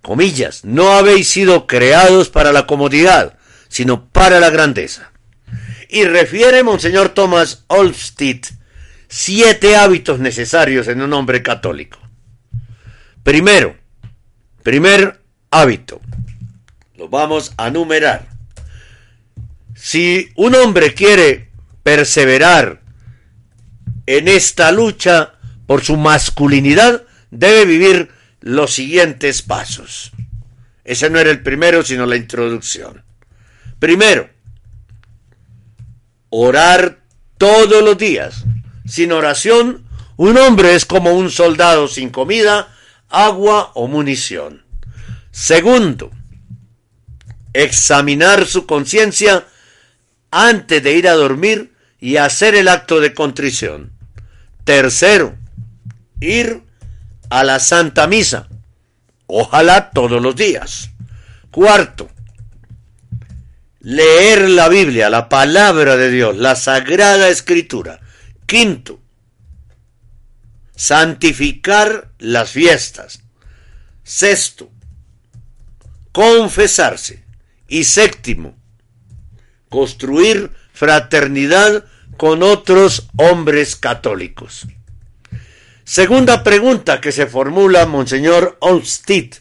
[0.00, 3.38] comillas, no habéis sido creados para la comodidad,
[3.68, 5.12] sino para la grandeza.
[5.88, 8.40] Y refiere Monseñor Thomas Olmsted
[9.08, 11.98] siete hábitos necesarios en un hombre católico.
[13.22, 13.76] Primero,
[14.62, 15.19] primer
[15.50, 16.00] hábito.
[16.96, 18.28] Lo vamos a numerar.
[19.74, 21.50] Si un hombre quiere
[21.82, 22.82] perseverar
[24.06, 25.34] en esta lucha
[25.66, 30.12] por su masculinidad, debe vivir los siguientes pasos.
[30.84, 33.04] Ese no era el primero, sino la introducción.
[33.78, 34.28] Primero,
[36.30, 37.00] orar
[37.38, 38.44] todos los días.
[38.86, 39.84] Sin oración,
[40.16, 42.74] un hombre es como un soldado sin comida,
[43.08, 44.64] agua o munición.
[45.30, 46.10] Segundo,
[47.52, 49.46] examinar su conciencia
[50.30, 53.92] antes de ir a dormir y hacer el acto de contrición.
[54.64, 55.36] Tercero,
[56.20, 56.62] ir
[57.28, 58.48] a la Santa Misa,
[59.26, 60.90] ojalá todos los días.
[61.50, 62.10] Cuarto,
[63.80, 68.00] leer la Biblia, la palabra de Dios, la Sagrada Escritura.
[68.46, 69.00] Quinto,
[70.74, 73.20] santificar las fiestas.
[74.02, 74.70] Sexto,
[76.12, 77.24] confesarse.
[77.68, 78.56] Y séptimo,
[79.68, 81.84] construir fraternidad
[82.16, 84.66] con otros hombres católicos.
[85.84, 89.34] Segunda pregunta que se formula Monseñor Olmsted.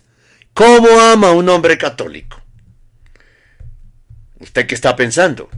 [0.54, 2.42] ¿Cómo ama un hombre católico?
[4.40, 5.50] ¿Usted qué está pensando?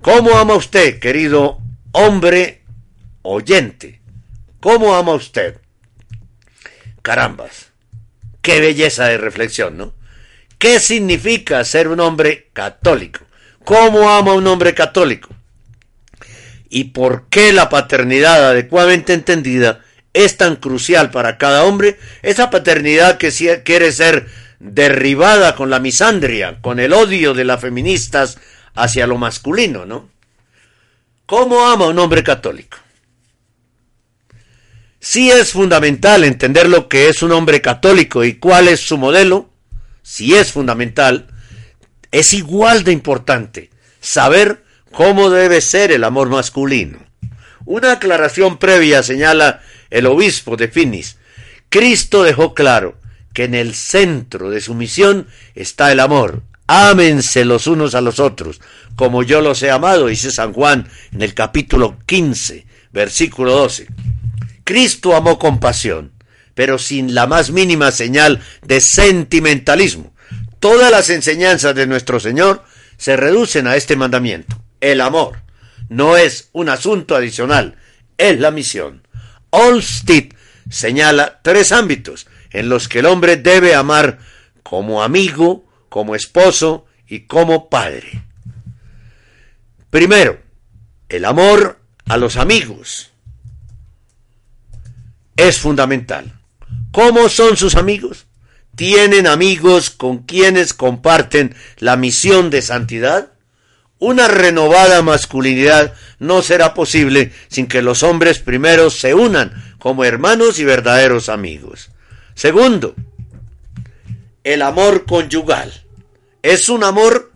[0.00, 1.60] ¿Cómo ama usted, querido
[1.92, 2.62] hombre
[3.22, 4.00] oyente?
[4.60, 5.60] ¿Cómo ama usted?
[7.02, 7.65] Carambas,
[8.46, 9.92] qué belleza de reflexión, ¿no?
[10.56, 13.24] ¿Qué significa ser un hombre católico?
[13.64, 15.30] ¿Cómo ama un hombre católico?
[16.70, 19.80] ¿Y por qué la paternidad adecuadamente entendida
[20.12, 21.98] es tan crucial para cada hombre?
[22.22, 23.32] Esa paternidad que
[23.64, 24.28] quiere ser
[24.60, 28.38] derribada con la misandria, con el odio de las feministas
[28.76, 30.08] hacia lo masculino, ¿no?
[31.26, 32.78] ¿Cómo ama un hombre católico?
[35.08, 39.48] Sí es fundamental entender lo que es un hombre católico y cuál es su modelo,
[40.02, 41.28] si es fundamental,
[42.10, 46.98] es igual de importante saber cómo debe ser el amor masculino.
[47.64, 51.18] Una aclaración previa señala el obispo de Finis.
[51.68, 52.96] Cristo dejó claro
[53.32, 56.42] que en el centro de su misión está el amor.
[56.66, 58.60] Ámense los unos a los otros,
[58.96, 63.86] como yo los he amado, dice San Juan en el capítulo 15, versículo 12.
[64.66, 66.10] Cristo amó con pasión,
[66.56, 70.12] pero sin la más mínima señal de sentimentalismo.
[70.58, 72.64] Todas las enseñanzas de nuestro Señor
[72.96, 74.60] se reducen a este mandamiento.
[74.80, 75.38] El amor
[75.88, 77.76] no es un asunto adicional,
[78.18, 79.06] es la misión.
[79.50, 80.30] Olstead
[80.68, 84.18] señala tres ámbitos en los que el hombre debe amar
[84.64, 88.24] como amigo, como esposo y como padre.
[89.90, 90.40] Primero,
[91.08, 93.12] el amor a los amigos
[95.36, 96.32] es fundamental.
[96.92, 98.26] ¿Cómo son sus amigos?
[98.74, 103.32] ¿Tienen amigos con quienes comparten la misión de santidad?
[103.98, 110.58] Una renovada masculinidad no será posible sin que los hombres primero se unan como hermanos
[110.58, 111.90] y verdaderos amigos.
[112.34, 112.94] Segundo,
[114.44, 115.72] el amor conyugal.
[116.42, 117.32] Es un amor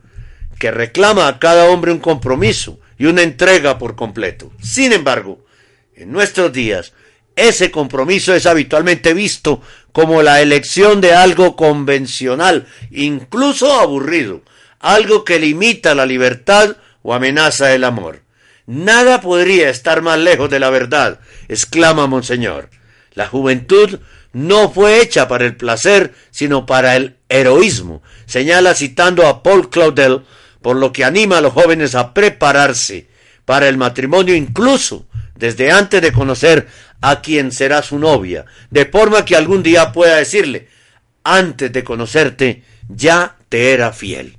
[0.59, 4.53] que reclama a cada hombre un compromiso y una entrega por completo.
[4.63, 5.45] Sin embargo,
[5.95, 6.93] en nuestros días,
[7.49, 9.63] ese compromiso es habitualmente visto
[9.93, 14.43] como la elección de algo convencional, incluso aburrido,
[14.79, 18.23] algo que limita la libertad o amenaza el amor.
[18.67, 22.71] Nada podría estar más lejos de la verdad, exclama Monseñor.
[23.15, 23.99] La juventud
[24.33, 30.23] no fue hecha para el placer, sino para el heroísmo, señala citando a Paul Claudel,
[30.63, 33.09] por lo que anima a los jóvenes a prepararse
[33.45, 36.69] para el matrimonio incluso desde antes de conocer
[37.01, 40.69] a quien será su novia, de forma que algún día pueda decirle,
[41.25, 44.37] antes de conocerte, ya te era fiel.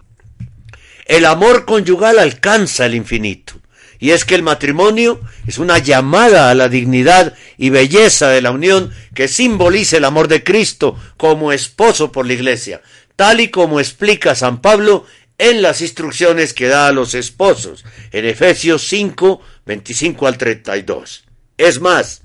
[1.06, 3.56] El amor conyugal alcanza el infinito.
[4.00, 8.50] Y es que el matrimonio es una llamada a la dignidad y belleza de la
[8.50, 12.82] unión que simboliza el amor de Cristo como esposo por la iglesia,
[13.16, 15.06] tal y como explica San Pablo
[15.38, 21.24] en las instrucciones que da a los esposos, en Efesios 5, 25 al 32.
[21.58, 22.24] Es más,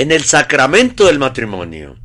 [0.00, 1.96] en el sacramento del matrimonio,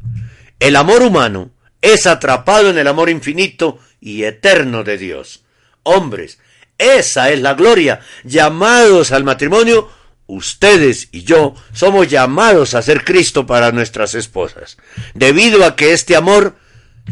[0.59, 5.43] el amor humano es atrapado en el amor infinito y eterno de Dios
[5.83, 6.39] hombres.
[6.77, 7.99] Esa es la gloria.
[8.23, 9.89] Llamados al matrimonio,
[10.25, 14.77] ustedes y yo somos llamados a ser Cristo para nuestras esposas.
[15.13, 16.55] Debido a que este amor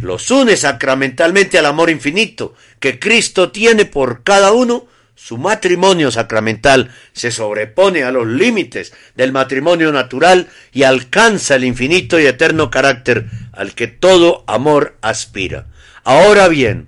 [0.01, 4.87] los une sacramentalmente al amor infinito que Cristo tiene por cada uno,
[5.23, 12.19] su matrimonio sacramental se sobrepone a los límites del matrimonio natural y alcanza el infinito
[12.19, 15.67] y eterno carácter al que todo amor aspira.
[16.03, 16.87] Ahora bien,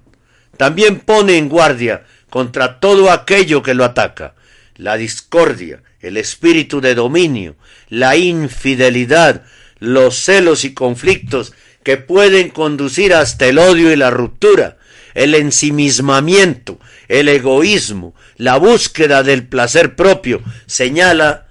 [0.57, 4.34] también pone en guardia contra todo aquello que lo ataca,
[4.77, 7.55] la discordia, el espíritu de dominio,
[7.88, 9.43] la infidelidad,
[9.77, 11.53] los celos y conflictos
[11.84, 14.77] que pueden conducir hasta el odio y la ruptura,
[15.14, 21.47] el ensimismamiento, el egoísmo, la búsqueda del placer propio, señala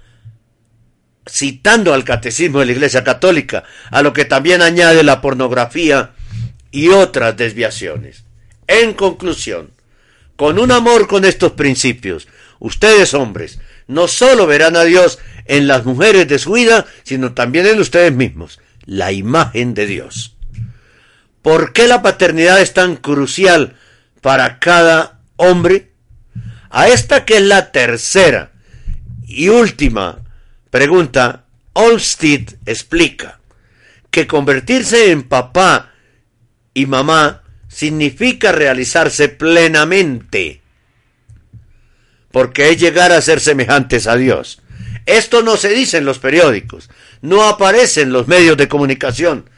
[1.29, 6.11] citando al catecismo de la Iglesia Católica, a lo que también añade la pornografía
[6.71, 8.23] y otras desviaciones.
[8.67, 9.71] En conclusión,
[10.35, 12.27] con un amor con estos principios,
[12.59, 17.67] ustedes hombres no solo verán a Dios en las mujeres de su vida, sino también
[17.67, 20.35] en ustedes mismos, la imagen de Dios.
[21.43, 23.75] ¿Por qué la paternidad es tan crucial
[24.21, 25.91] para cada hombre?
[26.69, 28.53] A esta que es la tercera
[29.27, 30.19] y última
[30.71, 33.39] pregunta, Olstead explica
[34.09, 35.91] que convertirse en papá
[36.73, 40.61] y mamá significa realizarse plenamente,
[42.31, 44.61] porque es llegar a ser semejantes a Dios.
[45.05, 46.89] Esto no se dice en los periódicos,
[47.21, 49.49] no aparece en los medios de comunicación,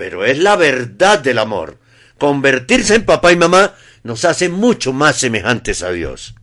[0.00, 1.76] pero es la verdad del amor.
[2.16, 6.34] Convertirse en papá y mamá nos hace mucho más semejantes a Dios.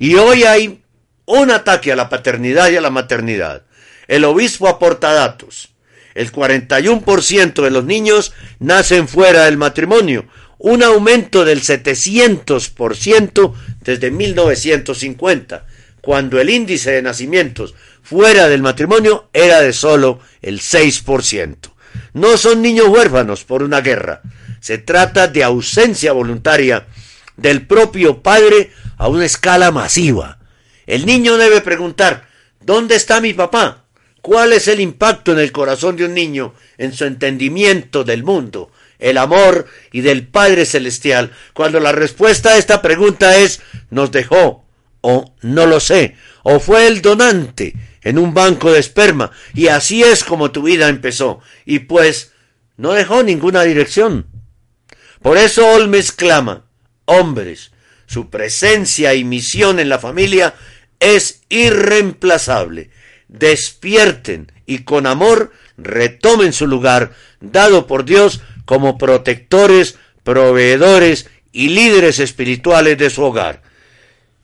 [0.00, 0.82] Y hoy hay
[1.24, 3.62] un ataque a la paternidad y a la maternidad.
[4.08, 5.68] El obispo aporta datos.
[6.16, 10.26] El 41% de los niños nacen fuera del matrimonio,
[10.58, 15.64] un aumento del 700% desde 1950,
[16.00, 21.75] cuando el índice de nacimientos fuera del matrimonio era de solo el 6%.
[22.12, 24.22] No son niños huérfanos por una guerra,
[24.60, 26.86] se trata de ausencia voluntaria
[27.36, 30.38] del propio padre a una escala masiva.
[30.86, 32.28] El niño debe preguntar,
[32.60, 33.84] ¿dónde está mi papá?
[34.22, 38.72] ¿Cuál es el impacto en el corazón de un niño, en su entendimiento del mundo,
[38.98, 44.64] el amor y del Padre Celestial, cuando la respuesta a esta pregunta es nos dejó,
[45.00, 47.74] o no lo sé, o fue el donante
[48.06, 52.30] en un banco de esperma, y así es como tu vida empezó, y pues
[52.76, 54.28] no dejó ninguna dirección.
[55.20, 56.66] Por eso Olmes clama,
[57.04, 57.72] hombres,
[58.06, 60.54] su presencia y misión en la familia
[61.00, 62.90] es irreemplazable.
[63.26, 72.20] Despierten y con amor retomen su lugar dado por Dios como protectores, proveedores y líderes
[72.20, 73.62] espirituales de su hogar.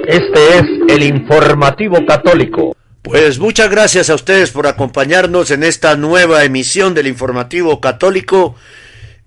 [0.08, 2.76] Este es el informativo católico.
[3.02, 8.56] Pues muchas gracias a ustedes por acompañarnos en esta nueva emisión del informativo católico,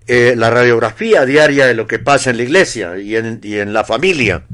[0.08, 3.72] eh, la radiografía diaria de lo que pasa en la iglesia y en, y en
[3.72, 4.44] la familia.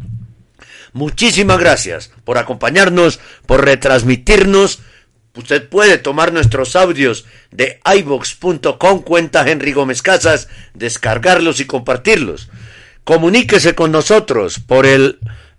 [0.92, 4.80] Muchísimas gracias por acompañarnos, por retransmitirnos.
[5.36, 12.50] Usted puede tomar nuestros audios de iVox.com, cuenta Henry Gómez Casas, descargarlos y compartirlos.
[13.05, 15.18] Comuníquese con nosotros por el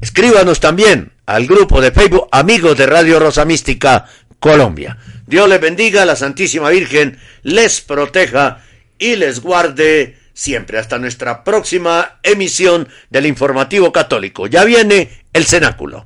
[0.01, 4.07] Escríbanos también al grupo de Facebook Amigos de Radio Rosa Mística
[4.39, 4.97] Colombia.
[5.27, 8.63] Dios les bendiga, la Santísima Virgen les proteja
[8.97, 10.79] y les guarde siempre.
[10.79, 14.47] Hasta nuestra próxima emisión del Informativo Católico.
[14.47, 16.05] Ya viene el cenáculo.